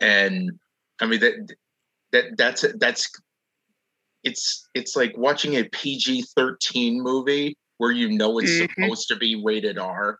[0.00, 0.58] and
[1.00, 1.54] I mean that
[2.12, 3.10] that that's that's
[4.22, 8.68] it's it's like watching a PG thirteen movie where you know it's Mhm.
[8.74, 10.18] supposed to be rated R.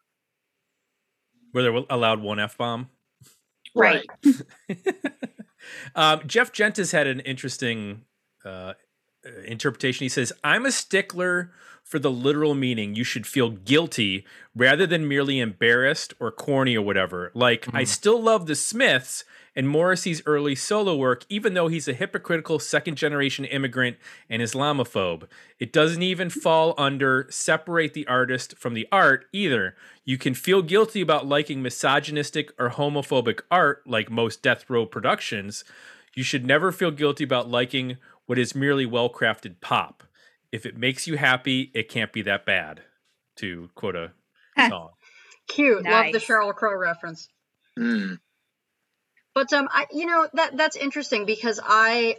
[1.52, 2.88] where they allowed one F bomb.
[3.74, 4.06] Right.
[5.94, 8.02] um, Jeff Gentis had an interesting
[8.44, 8.74] uh,
[9.24, 10.04] uh, interpretation.
[10.04, 11.52] He says, I'm a stickler
[11.84, 12.94] for the literal meaning.
[12.94, 14.24] You should feel guilty
[14.54, 17.30] rather than merely embarrassed or corny or whatever.
[17.34, 17.86] Like, I Mhm.
[17.88, 19.24] still love the Smiths
[19.56, 23.96] and Morrissey's early solo work, even though he's a hypocritical second generation immigrant
[24.28, 25.24] and Islamophobe.
[25.58, 29.74] It doesn't even fall under separate the artist from the art either.
[30.04, 35.64] You can feel guilty about liking misogynistic or homophobic art, like most death row productions.
[36.14, 40.04] You should never feel guilty about liking what is merely well crafted pop.
[40.52, 42.82] If it makes you happy, it can't be that bad.
[43.36, 44.12] To quote a
[44.68, 44.90] song.
[45.48, 45.84] Cute.
[45.84, 46.26] Love the Nice.
[46.26, 47.28] Sheryl Crow reference.
[47.76, 48.14] Hmm.
[49.34, 52.16] But um, I you know that that's interesting because I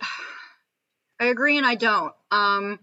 [1.20, 2.14] I agree and I don't.
[2.32, 2.80] Um,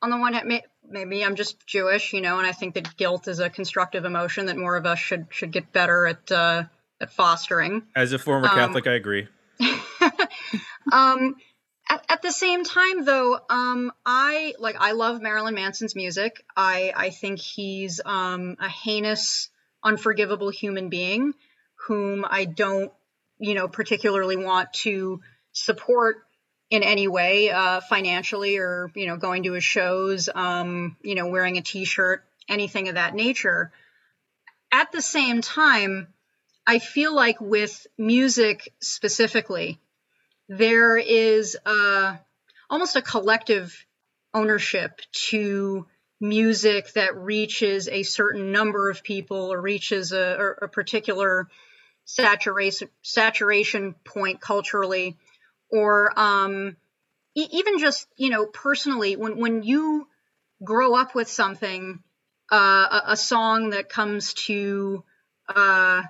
[0.00, 2.96] on the one hand, may, maybe I'm just Jewish, you know, and I think that
[2.96, 6.64] guilt is a constructive emotion that more of us should should get better at uh,
[7.00, 7.82] at fostering.
[7.94, 9.28] As a former Um, Catholic, I agree.
[10.92, 11.36] um,
[11.88, 16.44] at, at the same time, though, um, I like I love Marilyn Manson's music.
[16.56, 19.50] I I think he's um, a heinous,
[19.82, 21.34] unforgivable human being
[21.86, 22.92] whom I don't,
[23.38, 25.20] you know, particularly want to
[25.52, 26.16] support
[26.68, 31.28] in any way, uh, financially or you know, going to his shows, um, you know,
[31.28, 33.70] wearing a T-shirt, anything of that nature.
[34.72, 36.08] At the same time,
[36.66, 39.78] I feel like with music specifically,
[40.48, 42.16] there is uh,
[42.70, 43.84] almost a collective
[44.32, 45.86] ownership to
[46.20, 51.48] music that reaches a certain number of people or reaches a, a particular
[52.04, 55.16] saturation saturation point culturally.
[55.70, 56.76] Or um,
[57.34, 60.06] e- even just you know personally when when you
[60.62, 62.02] grow up with something
[62.50, 65.04] uh, a, a song that comes to
[65.48, 66.02] uh,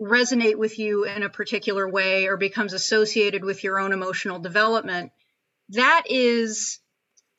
[0.00, 5.10] resonate with you in a particular way or becomes associated with your own emotional development
[5.70, 6.80] that is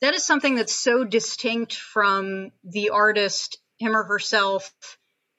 [0.00, 4.72] that is something that's so distinct from the artist him or herself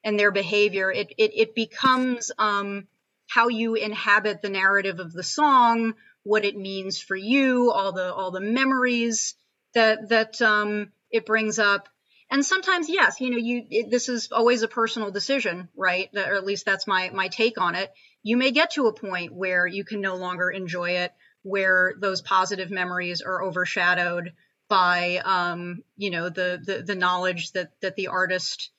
[0.04, 0.92] and their behavior.
[0.92, 2.88] It it, it becomes um,
[3.28, 5.94] how you inhabit the narrative of the song
[6.24, 9.36] what it means for you all the all the memories
[9.74, 11.88] that that um, it brings up
[12.32, 16.10] and sometimes yes you know you it, this is always a personal decision right?
[16.16, 17.92] Or at least that's my my take on it.
[18.24, 21.12] You may get to a point where you can no longer enjoy it
[21.44, 24.34] where those positive memories are overshadowed
[24.70, 28.72] by um, you know the, the the knowledge that that the artist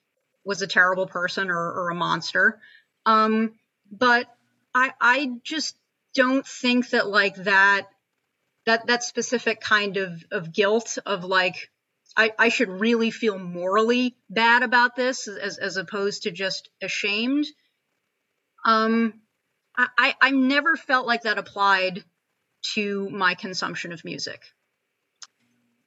[0.44, 2.60] was a terrible person or, or a monster.
[3.06, 3.54] Um,
[3.90, 4.26] but
[4.74, 5.76] i i just
[6.14, 7.88] don't think that like that
[8.64, 11.70] that that specific kind of of guilt of like
[12.16, 17.46] I, I should really feel morally bad about this as, as opposed to just ashamed.
[18.64, 19.14] Um,
[19.76, 22.04] I, I, I never felt like that applied
[22.74, 24.40] to my consumption of music.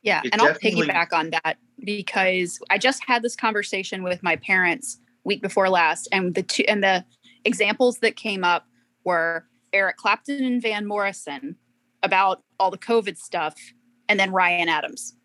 [0.02, 4.36] Yeah, It and I'll piggyback on that because I just had this conversation with my
[4.36, 7.06] parents week before last, and the two and the
[7.44, 8.68] examples that came up
[9.04, 11.56] were Eric Clapton and Van Morrison
[12.04, 13.56] about all the COVID stuff,
[14.08, 15.16] and then Ryan Adams.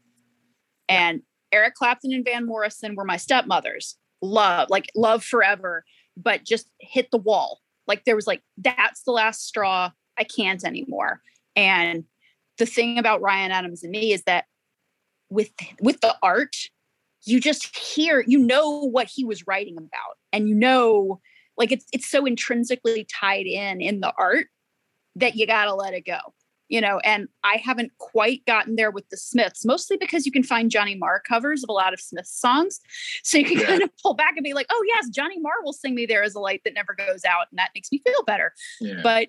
[0.91, 1.23] And
[1.53, 3.97] Eric Clapton and Van Morrison were my stepmothers.
[4.23, 5.85] love, like love forever,
[6.17, 7.61] but just hit the wall.
[7.87, 9.91] Like there was like, that's the last straw.
[10.19, 11.23] I can't anymore.
[11.57, 12.05] And
[12.59, 14.45] the thing about Ryan Adams and me is that
[15.31, 16.55] with with the art,
[17.25, 20.17] you just hear, you know what he was writing about.
[20.33, 21.21] And you know,
[21.57, 24.47] like it's it's so intrinsically tied in in the art
[25.17, 26.19] that you gotta let it go
[26.71, 30.45] you know, and I haven't quite gotten there with the Smiths, mostly because you can
[30.45, 32.81] find Johnny Marr covers of a lot of Smiths songs.
[33.25, 33.67] So you can yeah.
[33.67, 36.23] kind of pull back and be like, oh, yes, Johnny Marr will sing me There
[36.23, 37.49] is a Light That Never Goes Out.
[37.51, 38.55] And that makes me feel better.
[38.81, 39.01] Yeah.
[39.03, 39.29] But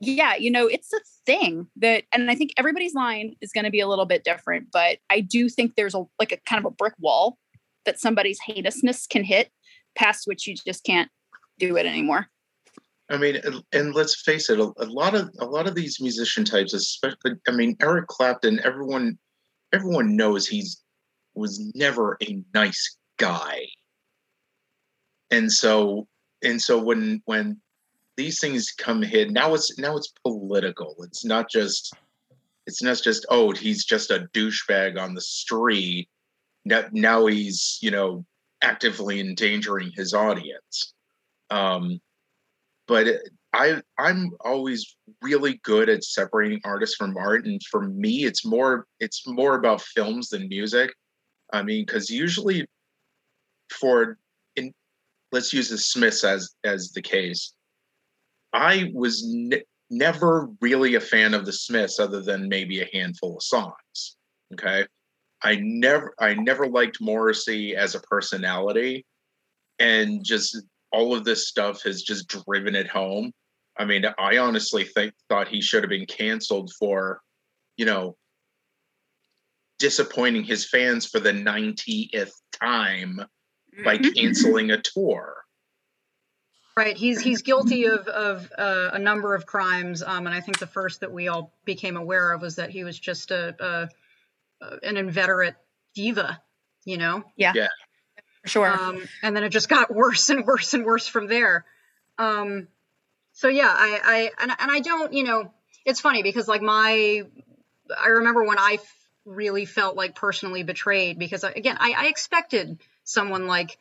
[0.00, 3.70] yeah, you know, it's a thing that, and I think everybody's line is going to
[3.70, 6.64] be a little bit different, but I do think there's a like a kind of
[6.64, 7.38] a brick wall
[7.84, 9.50] that somebody's heinousness can hit
[9.94, 11.10] past which you just can't
[11.58, 12.28] do it anymore.
[13.10, 13.40] I mean,
[13.72, 17.50] and let's face it, a, lot of a lot of these musician types, especially, I
[17.50, 18.60] mean, Eric Clapton.
[18.64, 19.18] Everyone,
[19.72, 20.82] everyone knows he's
[21.34, 23.66] was never a nice guy,
[25.30, 26.08] and so
[26.42, 27.60] and so when when
[28.16, 30.96] these things come hit, now it's now it's political.
[31.00, 31.94] It's not just
[32.66, 36.08] it's not just oh he's just a douchebag on the street.
[36.64, 38.24] Now, now he's you know
[38.62, 40.94] actively endangering his audience.
[41.50, 42.00] Um,
[42.86, 43.06] but
[43.52, 48.86] I I'm always really good at separating artists from art, and for me, it's more
[49.00, 50.92] it's more about films than music.
[51.52, 52.66] I mean, because usually,
[53.70, 54.18] for
[54.56, 54.72] in
[55.32, 57.54] let's use the Smiths as as the case,
[58.52, 63.36] I was ne- never really a fan of the Smiths, other than maybe a handful
[63.36, 64.16] of songs.
[64.52, 64.84] Okay,
[65.42, 69.06] I never I never liked Morrissey as a personality,
[69.78, 70.60] and just
[70.94, 73.32] all of this stuff has just driven it home.
[73.76, 77.20] I mean, I honestly think thought he should have been canceled for,
[77.76, 78.16] you know,
[79.80, 82.30] disappointing his fans for the 90th
[82.60, 83.20] time
[83.84, 84.12] by mm-hmm.
[84.12, 85.38] canceling a tour.
[86.76, 90.58] Right, he's he's guilty of of uh, a number of crimes, um, and I think
[90.58, 94.64] the first that we all became aware of was that he was just a, a,
[94.64, 95.54] a an inveterate
[95.94, 96.40] diva.
[96.84, 97.22] You know.
[97.36, 97.52] Yeah.
[97.54, 97.68] Yeah
[98.44, 98.66] sure.
[98.66, 101.64] Um, and then it just got worse and worse and worse from there.
[102.18, 102.68] Um,
[103.32, 105.52] so yeah, I, I and, and I don't, you know,
[105.84, 107.22] it's funny because like my,
[107.98, 112.78] I remember when I f- really felt like personally betrayed because again, I, I expected
[113.04, 113.78] someone like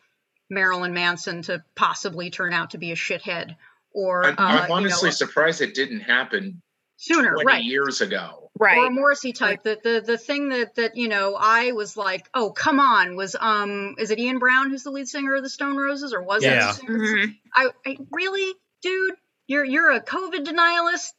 [0.50, 3.56] Marilyn Manson to possibly turn out to be a shithead.
[3.94, 6.62] Or I'm, I'm uh, honestly you know, surprised it didn't happen
[6.98, 7.64] sooner, 20 right.
[7.64, 8.43] years ago.
[8.60, 8.78] Right.
[8.78, 9.64] Or a Morrissey type.
[9.64, 13.36] That the the thing that that you know I was like, oh come on, was
[13.40, 16.44] um is it Ian Brown who's the lead singer of the Stone Roses or was
[16.44, 16.70] yeah.
[16.70, 16.76] it?
[16.86, 17.32] Mm-hmm.
[17.56, 19.16] I, I really, dude,
[19.48, 21.14] you're you're a COVID denialist.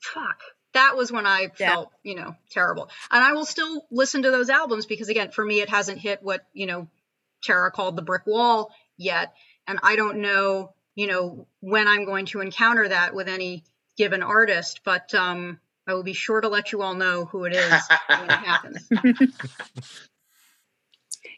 [0.00, 0.40] Fuck.
[0.74, 1.70] That was when I yeah.
[1.70, 2.90] felt, you know, terrible.
[3.12, 6.22] And I will still listen to those albums because again, for me it hasn't hit
[6.22, 6.88] what, you know,
[7.44, 9.32] Tara called the brick wall yet.
[9.68, 13.62] And I don't know, you know, when I'm going to encounter that with any
[13.96, 17.54] given artist, but um, I will be sure to let you all know who it
[17.54, 18.88] is when it happens.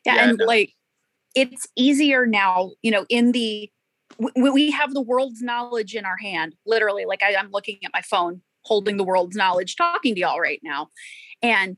[0.04, 0.44] yeah, yeah, and no.
[0.44, 0.72] like
[1.34, 3.70] it's easier now, you know, in the
[4.20, 7.04] w- we have the world's knowledge in our hand, literally.
[7.04, 10.60] Like I, I'm looking at my phone, holding the world's knowledge, talking to y'all right
[10.62, 10.88] now.
[11.42, 11.76] And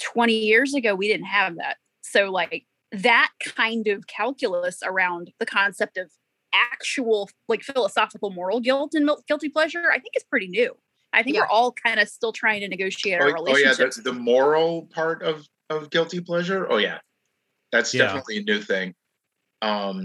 [0.00, 1.76] 20 years ago, we didn't have that.
[2.02, 6.10] So, like, that kind of calculus around the concept of
[6.52, 10.76] actual like philosophical moral guilt and guilty pleasure, I think is pretty new.
[11.12, 11.42] I think yeah.
[11.42, 13.80] we're all kind of still trying to negotiate oh, our relationship.
[13.80, 16.66] Oh yeah, the, the moral part of of guilty pleasure.
[16.70, 16.98] Oh yeah,
[17.70, 18.04] that's yeah.
[18.04, 18.94] definitely a new thing.
[19.60, 20.04] Um,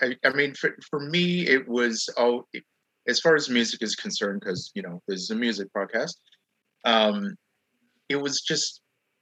[0.00, 2.44] I, I mean, for, for me, it was oh,
[3.08, 6.14] as far as music is concerned, because you know this is a music podcast.
[6.84, 7.34] Um,
[8.08, 8.80] it was just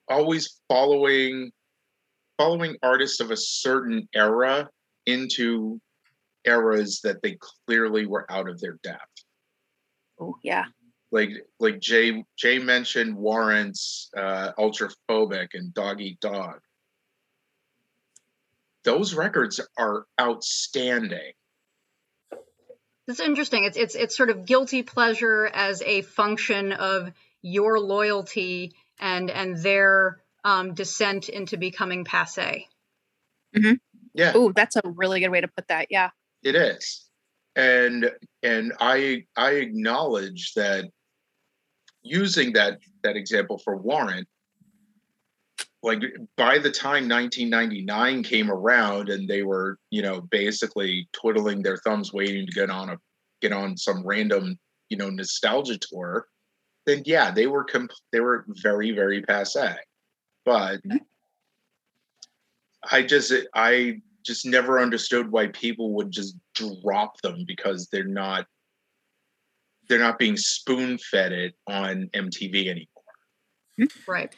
[0.09, 1.51] always following
[2.39, 4.68] following artists of a certain era
[5.07, 5.81] into
[6.47, 9.24] eras that they clearly were out of their depth.
[10.20, 10.64] Oh yeah.
[11.11, 11.30] Like
[11.61, 16.61] like Jay Jay mentioned Warrant's uh, Ultraphobic and Dog Eat Dog.
[18.84, 21.32] Those records are outstanding.
[23.09, 23.64] It's interesting.
[23.64, 29.57] It's it's it's sort of guilty pleasure as a function of your loyalty and and
[29.57, 32.68] their um, descent into becoming passe.
[33.57, 33.74] Mm-hmm.
[34.14, 34.32] Yeah.
[34.34, 35.88] Oh, that's a really good way to put that.
[35.90, 36.11] Yeah.
[36.47, 37.07] It is,
[37.57, 38.09] and
[38.44, 40.84] and I I acknowledge that
[42.03, 44.28] using that that example for Warrant,
[45.82, 46.03] like
[46.36, 52.12] by the time 1999 came around and they were you know basically twiddling their thumbs
[52.12, 52.99] waiting to get on a
[53.40, 54.57] get on some random
[54.88, 56.28] you know nostalgia tour
[56.86, 59.76] then yeah they were comp- they were very very passe
[60.44, 60.99] but mm-hmm.
[62.90, 68.47] I just I just never understood why people would just drop them because they're not
[69.89, 73.89] they're not being spoon fed it on MTV anymore.
[74.07, 74.35] Right.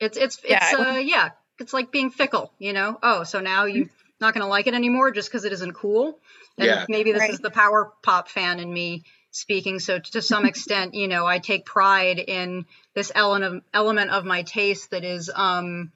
[0.00, 2.98] It's it's it's Yeah, I uh yeah, it's like being fickle, you know.
[3.02, 3.88] Oh, so now you're
[4.20, 6.18] not going to like it anymore just because it isn't cool.
[6.58, 6.86] And Yeah.
[6.88, 7.30] maybe this Right.
[7.30, 9.78] is the power pop fan in me speaking.
[9.78, 14.24] So to some extent, you know, I take pride in this element of element of
[14.24, 15.92] my taste that is um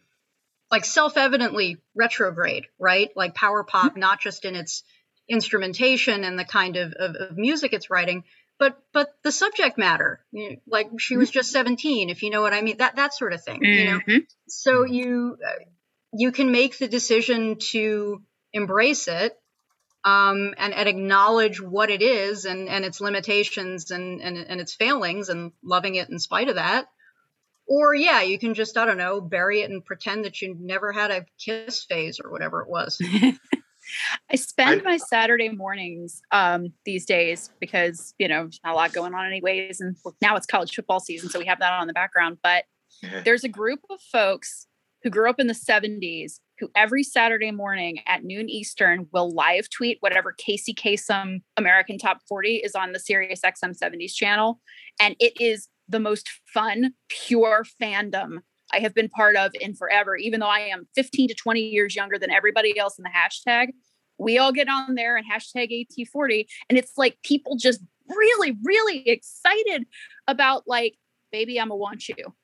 [0.71, 3.11] like self-evidently retrograde, right?
[3.17, 4.83] Like power pop, not just in its
[5.29, 8.25] instrumentation and the kind of, of, of music it's writing,
[8.59, 10.21] but but the subject matter.
[10.33, 12.79] You know, like she was just 17, if you know what I mean.
[12.79, 13.63] That that sort of thing.
[13.65, 14.27] You know, Mhm.
[14.49, 15.65] so you uh,
[16.13, 19.37] you can make the decision to embrace it
[20.05, 24.75] um, and, and acknowledge what it is and, and its limitations and, and, and its
[24.75, 26.87] failings and loving it in spite of that.
[27.69, 30.93] Or yeah, you can just I don't know bury it and pretend that you never
[30.93, 33.01] had a kiss phase or whatever it was.
[34.31, 38.93] I spend I- my Saturday mornings um, these days because you know not a lot
[38.93, 41.93] going on anyways, and now it's college football season, so we have that on the
[41.93, 42.39] background.
[42.43, 42.65] But
[43.03, 43.23] Yeah.
[43.25, 44.67] there's a group of folks
[45.03, 49.69] who grew up in the 70s who every Saturday morning at noon Eastern will live
[49.69, 54.61] tweet whatever Casey Kasem American Top 40 is on the Sirius XM 70s channel,
[55.01, 58.39] and it is the most fun, pure fandom
[58.73, 61.95] I have been part of in forever, even though I am 15 to 20 years
[61.95, 63.69] younger than everybody else in the hashtag.
[64.19, 69.09] We all get on there and hashtag AT40, and it's like people just really, really
[69.09, 69.87] excited
[70.27, 70.95] about like,
[71.33, 72.35] baby, I'm a want you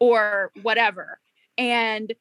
[0.00, 1.18] or whatever.
[1.56, 2.12] And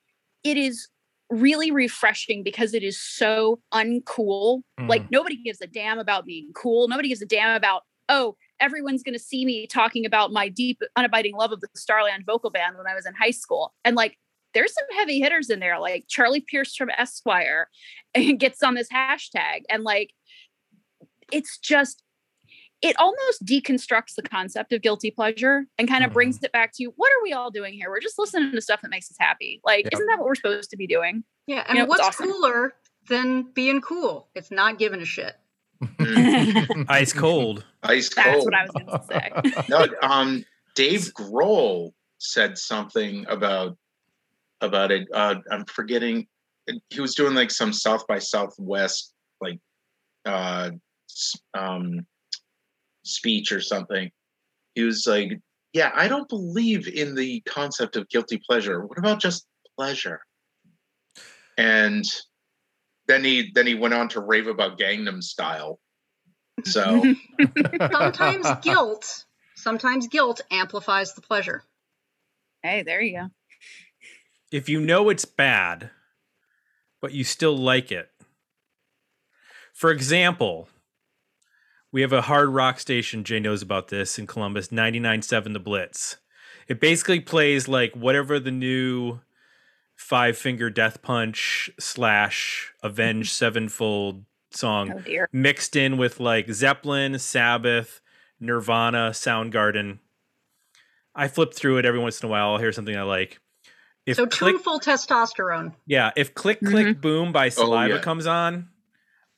[0.43, 0.87] it is
[1.29, 4.61] really refreshing because it is so uncool.
[4.79, 5.09] Like mm-hmm.
[5.11, 6.87] nobody gives a damn about being cool.
[6.87, 10.81] Nobody gives a damn about, oh, everyone's going to see me talking about my deep,
[10.97, 13.73] unabiding love of the Starland vocal band when I was in high school.
[13.83, 14.17] And like,
[14.53, 17.67] there's some heavy hitters in there, like Charlie Pierce from Esquire
[18.15, 19.63] and gets on this hashtag.
[19.69, 20.11] And like,
[21.31, 22.03] it's just,
[22.81, 26.13] it almost deconstructs the concept of guilty pleasure and kind of Mhm.
[26.13, 27.89] brings it back to what are we all doing here?
[27.89, 29.59] We're just listening to stuff that makes us happy.
[29.65, 29.93] Like, Yep.
[29.93, 31.23] isn't that what we're supposed to be doing?
[31.47, 32.29] Yeah, and know, what's awesome.
[32.31, 32.73] cooler
[33.09, 34.29] than being cool?
[34.35, 35.35] It's not giving a shit.
[36.89, 37.65] Ice cold.
[37.83, 38.45] Ice That's cold.
[38.45, 39.63] what I was going to say.
[39.69, 43.77] no, um, Dave Grohl said something about
[44.61, 45.07] about it.
[45.13, 46.27] Uh, I'm forgetting.
[46.89, 49.59] He was doing like some South by Southwest like
[50.25, 50.71] uh,
[51.53, 52.05] um,
[53.03, 54.09] speech or something.
[54.75, 55.39] He was like,
[55.73, 58.85] "Yeah, I don't believe in the concept of guilty pleasure.
[58.85, 59.45] What about just
[59.77, 60.21] pleasure?"
[61.57, 62.05] And
[63.07, 65.79] then he then he went on to rave about Gangnam Style.
[66.63, 67.15] So
[67.91, 69.25] Sometimes guilt,
[69.55, 71.63] sometimes guilt amplifies the pleasure.
[72.61, 73.27] hey, there you go.
[74.51, 75.89] If you know it's bad,
[77.01, 78.09] but you still like it.
[79.73, 80.69] For example,
[81.91, 86.17] we have a hard rock station, Jay knows about this in Columbus, 99.7 The Blitz.
[86.67, 89.19] It basically plays like whatever the new
[89.95, 94.25] Five Finger Death Punch slash Avenged Sevenfold
[94.55, 95.29] song Oh dear.
[95.31, 98.01] mixed in with like Zeppelin, Sabbath,
[98.39, 99.99] Nirvana, Soundgarden.
[101.15, 102.51] I flip through it every once in a while.
[102.51, 103.39] I'll hear something I like.
[104.05, 105.73] If so click, tuneful testosterone.
[105.85, 107.01] yeah, if click click mm-hmm.
[107.01, 108.01] boom by oh, Saliva yeah.
[108.01, 108.69] comes on,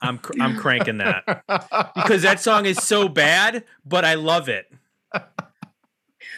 [0.01, 1.43] I'm cr- I'm cranking that
[1.95, 4.71] because that song is so bad, but I love it.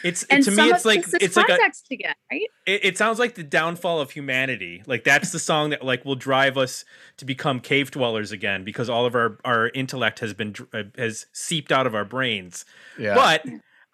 [0.04, 2.42] It's And to some me, it's like it's like a context again, right?
[2.66, 4.82] it, it sounds like the downfall of humanity.
[4.86, 6.84] Like that's the song that like will drive us
[7.16, 11.26] to become cave dwellers again because all of our our intellect has been uh, has
[11.32, 12.64] seeped out of our brains.
[12.98, 13.14] yeah.
[13.14, 13.44] But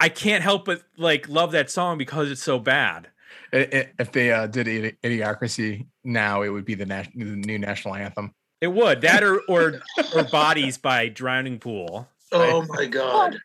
[0.00, 3.08] I can't help but like love that song because it's so bad.
[3.52, 7.24] I- I- if they uh, did Idi- Idiocracy now, it would be the, nas- the
[7.24, 8.34] new national anthem.
[8.60, 9.80] It would that or or
[10.14, 12.08] or bodies by Drowning Pool.
[12.32, 13.38] Oh my god.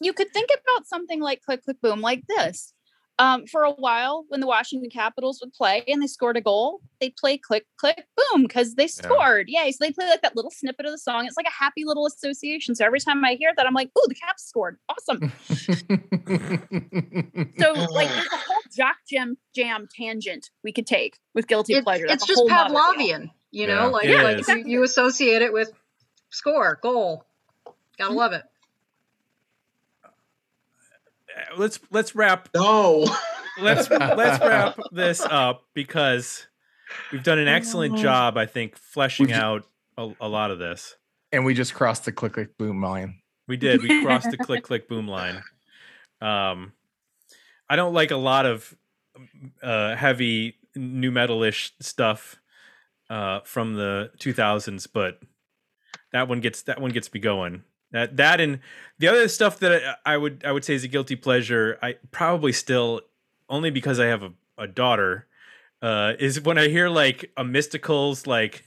[0.00, 2.72] You could think about something like click click boom like this
[3.18, 6.80] um, for a while when the washington capitals would play and they scored a goal
[7.00, 10.50] they'd play click click boom because they scored yay so they play like that little
[10.50, 13.52] snippet of the song it's like a happy little association so every time i hear
[13.56, 15.32] that i'm like oh the caps scored awesome
[17.58, 21.84] so like there's a whole jock jam jam tangent we could take with guilty It-
[21.84, 22.50] pleasure That's it's a just whole.
[22.50, 23.86] Pavlovian, you know, Yeah.
[23.86, 25.70] like, It like you, you associate it with
[26.30, 27.24] score, goal.
[27.98, 28.42] Gotta love it.
[31.56, 33.06] Let's let's wrap No.
[33.60, 36.46] let's let's wrap this up because
[37.12, 39.66] we've done an excellent job, I think, fleshing We've out
[39.96, 40.96] a, a lot of this.
[41.32, 43.20] and we just crossed the click click boom line.
[43.48, 43.82] We did.
[43.82, 45.42] We crossed the click click boom line.
[46.20, 46.72] Um,
[47.68, 48.74] I don't like a lot of
[49.62, 52.36] uh, heavy new metalish stuff
[53.10, 55.20] uh, from the 2000s, but
[56.12, 57.62] that one gets that one gets me going.
[57.92, 58.60] That that and
[58.98, 61.78] the other stuff that I, I would I would say is a guilty pleasure.
[61.82, 63.02] I probably still
[63.48, 65.26] only because I have a, a daughter
[65.82, 68.64] uh, is when I hear like a Mysticals like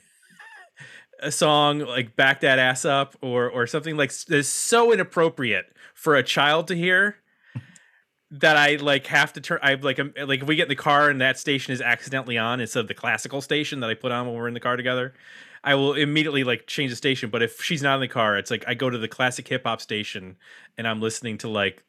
[1.20, 6.16] a song like "Back That Ass Up" or or something like that's so inappropriate for
[6.16, 7.18] a child to hear
[8.32, 9.60] that I like have to turn.
[9.62, 12.38] I like I'm, like if we get in the car and that station is accidentally
[12.38, 14.78] on instead of the classical station that I put on when we're in the car
[14.78, 15.14] together.
[15.70, 17.30] I will immediately like change the station.
[17.30, 19.66] But if she's not in the car, it's like I go to the classic hip
[19.66, 20.36] hop station
[20.80, 21.84] and I'm listening to like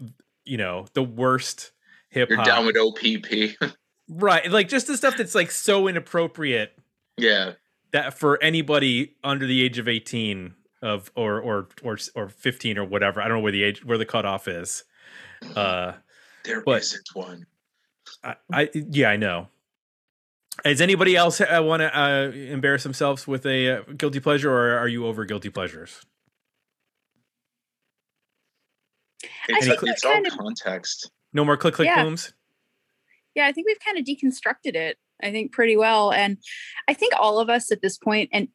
[0.45, 1.73] you know the worst
[2.11, 2.37] hip hop.
[2.37, 3.73] You're down with OPP.
[4.13, 4.51] Right.
[4.51, 6.77] Like just the stuff that's like so inappropriate
[7.17, 7.53] yeah.
[7.93, 10.53] that for anybody under the age of 18
[10.83, 13.23] of or or or or 15 or whatever.
[13.23, 14.83] I don't know where the age where the cutoff is.
[15.55, 15.93] Uh
[16.45, 17.47] There But- not one.
[18.25, 19.47] I, I yeah, I know.
[20.65, 24.79] Does anybody else uh, want to uh, embarrass themselves with a uh, guilty pleasure, or
[24.79, 26.01] are you over guilty pleasures?
[29.49, 31.11] It's, think it's all kind of- context.
[31.33, 32.03] No more click click Yeah.
[32.05, 32.33] booms.
[33.35, 36.13] yeah, I think we've kind of deconstructed it, I think, pretty well.
[36.13, 36.39] And
[36.89, 38.49] I think all of us at this point, and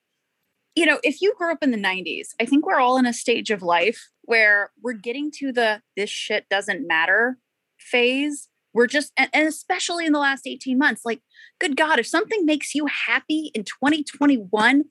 [0.75, 3.13] you know, if you grew up in the 90s, I think we're all in a
[3.13, 7.37] stage of life where we're getting to the this shit doesn't matter
[7.77, 8.49] phase.
[8.75, 11.21] We're just, and, and especially in the last 18 months, like,
[11.59, 14.83] good God, if something makes you happy in 2021,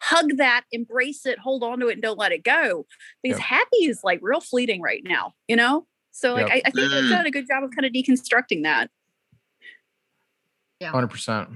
[0.00, 2.86] hug that, embrace it, hold on to it, and don't let it go.
[3.20, 3.46] Because Yep.
[3.46, 5.88] happy is like real fleeting right now, you know?
[6.12, 6.56] So, like, Yep.
[6.56, 7.10] I, I think we've Mm.
[7.10, 8.90] done a good job of kind of deconstructing that.
[10.80, 10.90] Yeah.
[10.90, 11.50] Hundred percent.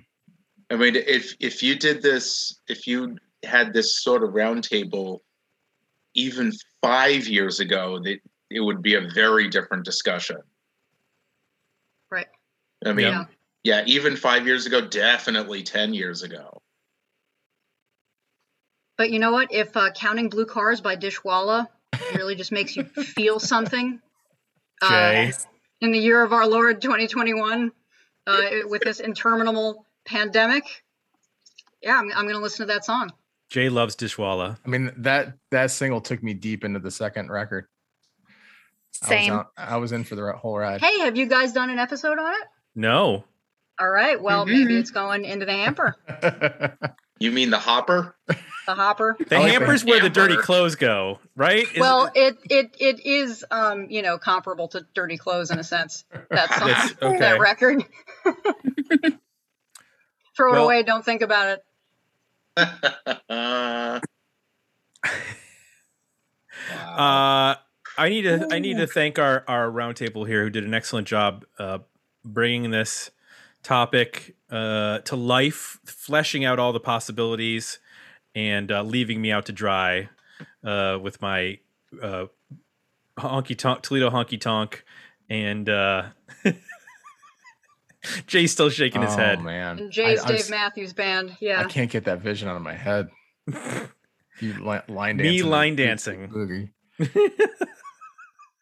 [0.70, 5.20] I mean, if if you did this, if you had this sort of roundtable,
[6.14, 8.18] even five years ago, that
[8.50, 10.38] it would be a very different discussion.
[12.10, 12.26] Right.
[12.84, 13.24] I mean, Yeah.
[13.62, 16.62] yeah, even five years ago, definitely ten years ago.
[18.96, 19.52] But you know what?
[19.52, 21.68] If uh, counting blue cars by Dishwalla
[22.14, 24.00] really just makes you feel something,
[24.82, 25.30] uh,
[25.80, 27.72] in the year of our Lord 2021,
[28.26, 30.64] uh, with this interminable pandemic,
[31.82, 33.12] yeah, I'm, I'm going to listen to that song.
[33.48, 34.58] Jay loves Dishwalla.
[34.64, 37.68] I mean that that single took me deep into the second record.
[39.02, 39.32] Same.
[39.32, 40.80] I was, out, I was in for the whole ride.
[40.80, 42.46] Hey, have you guys done an episode on it?
[42.74, 43.24] No,
[43.80, 44.20] All right.
[44.20, 44.80] Well, maybe Mhm.
[44.80, 45.96] it's going into the hamper,
[47.18, 48.14] You mean the hopper?
[48.26, 49.16] the hopper.
[49.18, 51.62] the I like hamper's where the dirty clothes go, right?
[51.72, 55.58] Is Well, it- it it it is um you know comparable to Dirty Clothes in
[55.58, 56.04] a sense.
[56.30, 57.18] That song, That's- okay.
[57.20, 57.84] that record.
[60.36, 60.82] Throw it away.
[60.82, 61.58] Don't think about
[62.58, 63.18] it.
[63.30, 64.00] uh,
[66.70, 67.54] Uh,
[67.98, 71.06] I need to I need to thank our our roundtable here who did an excellent
[71.06, 71.78] job uh,
[72.24, 73.10] bringing this
[73.62, 77.78] topic uh, to life, fleshing out all the possibilities,
[78.34, 80.08] and uh, leaving me out to dry
[80.64, 81.58] uh, with my
[82.02, 82.26] uh,
[83.18, 84.84] honky tonk Toledo honky tonk,
[85.28, 86.04] and uh,
[88.26, 89.38] Jay's still shaking his head.
[89.38, 89.44] oh, head.
[89.44, 89.78] man.
[89.78, 91.36] And Jay's I- I Dave Matthews Band.
[91.40, 91.60] Yeah.
[91.60, 93.08] I can't get that vision out of my head.
[94.38, 95.22] You li- line dancing.
[95.22, 96.70] Me line to dancing.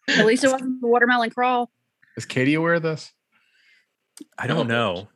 [0.09, 0.19] Boogie.
[0.19, 1.71] At least it wasn't the watermelon crawl.
[2.17, 3.13] Is Katie aware of this?
[4.39, 5.09] I don't know.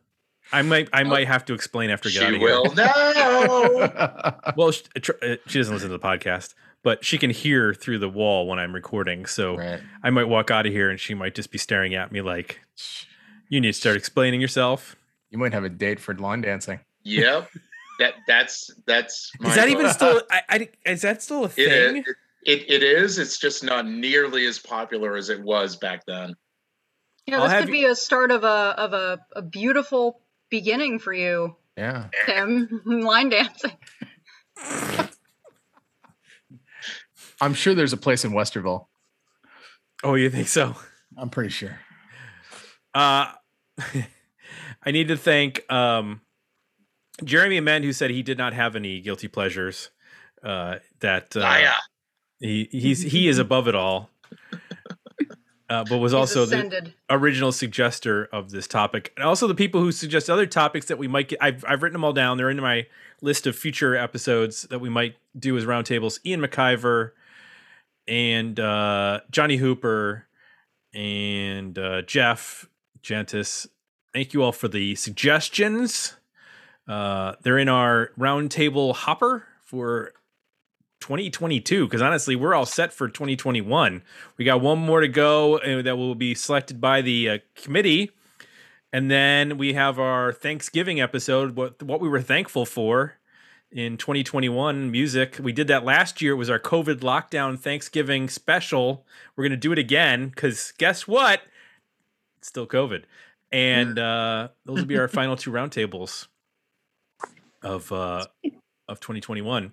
[0.50, 2.50] I might I might have to explain after we get out she of here.
[2.60, 4.34] will know.
[4.56, 4.82] Well, she,
[5.22, 8.58] uh, she doesn't listen to the podcast, but she can hear through the wall when
[8.58, 9.26] I'm recording.
[9.26, 9.80] So right.
[10.02, 12.60] I might walk out of here and she might just be staring at me like,
[13.48, 14.96] "You need to start explaining yourself."
[15.30, 16.80] You might have a date for line dancing.
[17.04, 17.50] yep.
[17.98, 19.30] That that's that's.
[19.34, 20.22] Is my that even still?
[20.30, 21.96] I, I, is that still a It, thing?
[21.98, 22.16] it, it,
[22.48, 23.18] it is.
[23.18, 26.34] It's just not nearly as popular as it was back then.
[27.26, 30.20] Yeah, I'll this could you- be a start of a of a, a beautiful
[30.50, 32.06] beginning for you, Yeah.
[32.26, 32.80] Tim.
[32.86, 33.72] Line dancing.
[37.40, 38.86] I'm sure there's a place in Westerville.
[40.02, 40.74] oh, you think so?
[41.16, 41.78] I'm pretty sure.
[42.94, 43.32] Uh,
[44.82, 46.22] I need to thank um,
[47.22, 49.90] Jeremy Amend, who said he did not have any guilty pleasures.
[50.42, 51.74] Uh, that uh, Ah, yeah.
[52.40, 54.10] He he's he is above it all.
[55.70, 59.82] Uh, but was He's also the, original suggester of this topic, and also the people
[59.82, 61.42] who suggest other topics that we might get.
[61.42, 62.38] I've I've written them all down.
[62.38, 62.86] They're in my
[63.20, 66.20] list of future episodes that we might do as roundtables.
[66.24, 67.10] Ian McIver
[68.06, 70.26] and uh, Johnny Hooper
[70.94, 72.66] and uh, Jeff
[73.02, 73.66] Gentis.
[74.14, 76.16] Thank you all for the suggestions.
[76.88, 80.14] Uh, they're in our roundtable hopper for
[81.00, 84.02] 2022 because honestly we're all set for 2021
[84.36, 88.10] we got one more to go uh, that will be selected by the uh, committee
[88.92, 93.18] and then we have our thanksgiving episode what what we were thankful for
[93.70, 95.38] in 2021 music.
[95.40, 96.32] We did that last year.
[96.32, 99.04] It was our COVID lockdown Thanksgiving special.
[99.36, 101.42] We're going to do it again because guess what?
[102.38, 103.04] It's still COVID.
[103.50, 106.28] And uh, those will be our final two roundtables
[107.62, 108.24] of uh,
[108.88, 109.72] of 2021.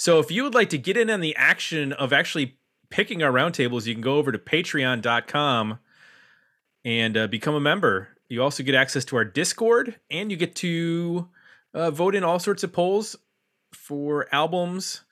[0.00, 2.56] So if you would like to get in on the action of actually
[2.88, 5.78] picking our roundtables, you can go over to patreon.com
[6.86, 8.08] and uh, become a member.
[8.26, 11.28] You also get access to our Discord and you get to
[11.74, 13.14] uh, vote in all sorts of polls
[13.74, 15.02] for albums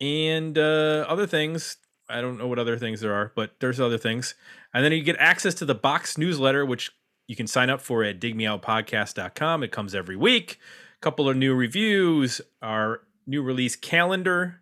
[0.00, 1.76] and uh, other things.
[2.08, 4.36] I don't know what other things there are, but there's other things.
[4.72, 6.92] And then you get access to the box newsletter, which
[7.26, 9.64] you can sign up for at digmeoutpodcast.com.
[9.64, 10.60] It comes every week.
[10.94, 14.60] A couple of new reviews, our new release calendar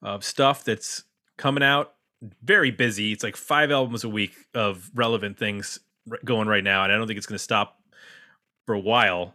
[0.00, 1.04] of stuff that's
[1.36, 1.94] coming out.
[2.42, 3.12] Very busy.
[3.12, 5.80] It's like five albums a week of relevant things
[6.24, 6.84] going right now.
[6.84, 7.80] And I don't think it's going to stop
[8.66, 9.34] for a while.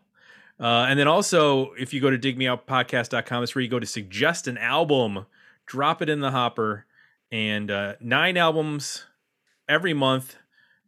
[0.60, 4.48] Uh, and then also, if you go to digmeoutpodcast.com, that's where you go to suggest
[4.48, 5.26] an album,
[5.66, 6.86] drop it in the hopper,
[7.32, 9.06] and uh, nine albums
[9.68, 10.36] every month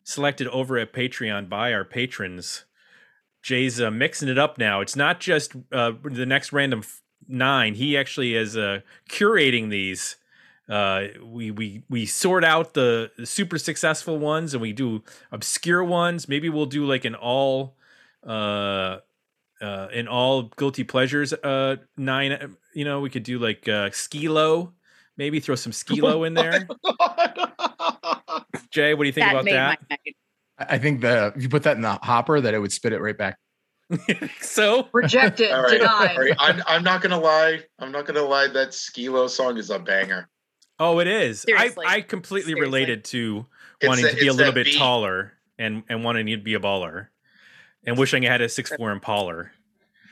[0.03, 2.65] selected over at Patreon by our patrons.
[3.41, 4.81] Jay's uh, mixing it up now.
[4.81, 6.83] It's not just uh, the next random
[7.31, 7.75] nine.
[7.75, 10.17] He actually is uh, curating these.
[10.69, 15.83] Uh, we we we sort out the, the super successful ones and we do obscure
[15.83, 16.29] ones.
[16.29, 17.75] Maybe we'll do like an all
[18.25, 18.97] uh
[19.59, 23.89] uh in all guilty pleasures uh nine uh, you know we could do like uh
[23.89, 24.73] Skee-Lo
[25.17, 26.67] maybe throw some Skee-Lo in there
[28.69, 29.79] jay what do you think that about that.
[29.89, 30.13] I
[30.69, 33.01] I think the if you put that in the hopper, that it would spit it
[33.01, 33.37] right back.
[34.41, 36.11] so Rejected, All right, denied.
[36.17, 36.33] all right.
[36.39, 37.61] I'm, I'm not gonna lie.
[37.79, 38.47] I'm not gonna lie.
[38.47, 40.27] That Skee-Lo song is a banger.
[40.79, 41.85] oh it is i Seriously.
[41.87, 42.61] i completely Seriously.
[42.61, 43.45] related to
[43.79, 44.77] It's wanting that- to be a little bit beat.
[44.77, 47.07] taller and and wanting to be a baller
[47.85, 49.49] and wishing i had a six four impaler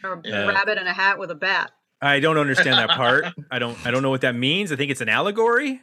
[0.04, 0.46] Or a Yeah.
[0.48, 1.72] rabbit in a hat with a bat.
[2.02, 3.26] I don't understand that part.
[3.52, 3.78] I don't.
[3.86, 4.72] I don't know what that means.
[4.72, 5.82] I think it's an allegory.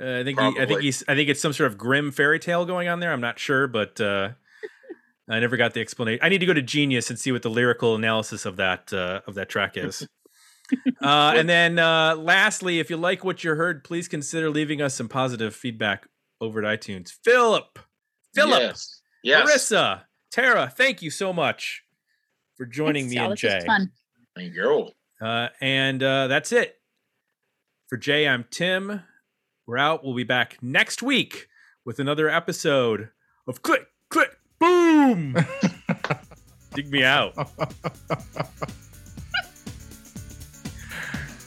[0.00, 0.40] Uh, I think.
[0.40, 1.04] He, I think he's.
[1.06, 3.12] I think it's some sort of grim fairy tale going on there.
[3.12, 4.30] I'm not sure, but uh,
[5.28, 6.20] I never got the explanation.
[6.22, 9.20] I need to go to Genius and see what the lyrical analysis of that uh,
[9.26, 10.06] of that track is.
[11.02, 14.94] uh, and then, uh, lastly, if you like what you heard, please consider leaving us
[14.94, 16.06] some positive feedback
[16.40, 17.10] over at iTunes.
[17.24, 17.78] Philip,
[18.34, 19.00] Philip, Yes.
[19.22, 19.48] Yes.
[19.48, 21.82] Marissa, Tara, thank you so much
[22.56, 23.30] for joining Thanks, me y'all.
[23.30, 23.60] and Jay.
[23.66, 23.90] fun.
[24.36, 24.90] There you go.
[25.24, 26.76] Uh, and uh, that's it.
[27.88, 29.00] For Jay, I'm Tim.
[29.66, 30.04] We're out.
[30.04, 31.48] We'll be back next week
[31.86, 33.10] with another episode
[33.46, 34.36] of Click, Click,
[34.94, 35.34] Boom!
[36.74, 37.34] Dig me out.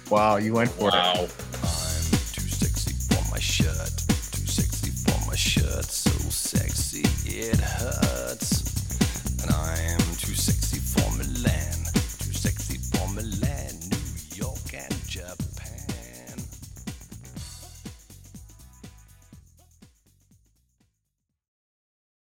[0.09, 1.13] wow, you went for wow.
[1.13, 1.33] it.
[1.63, 3.93] I'm too sexy for my shirt.
[4.33, 5.85] Too sexy for my shirt.
[5.85, 8.63] So sexy it hurts.
[9.43, 11.85] And I'm too sexy for Milan.
[12.19, 15.46] Too sexy for Milan, New York, and Japan.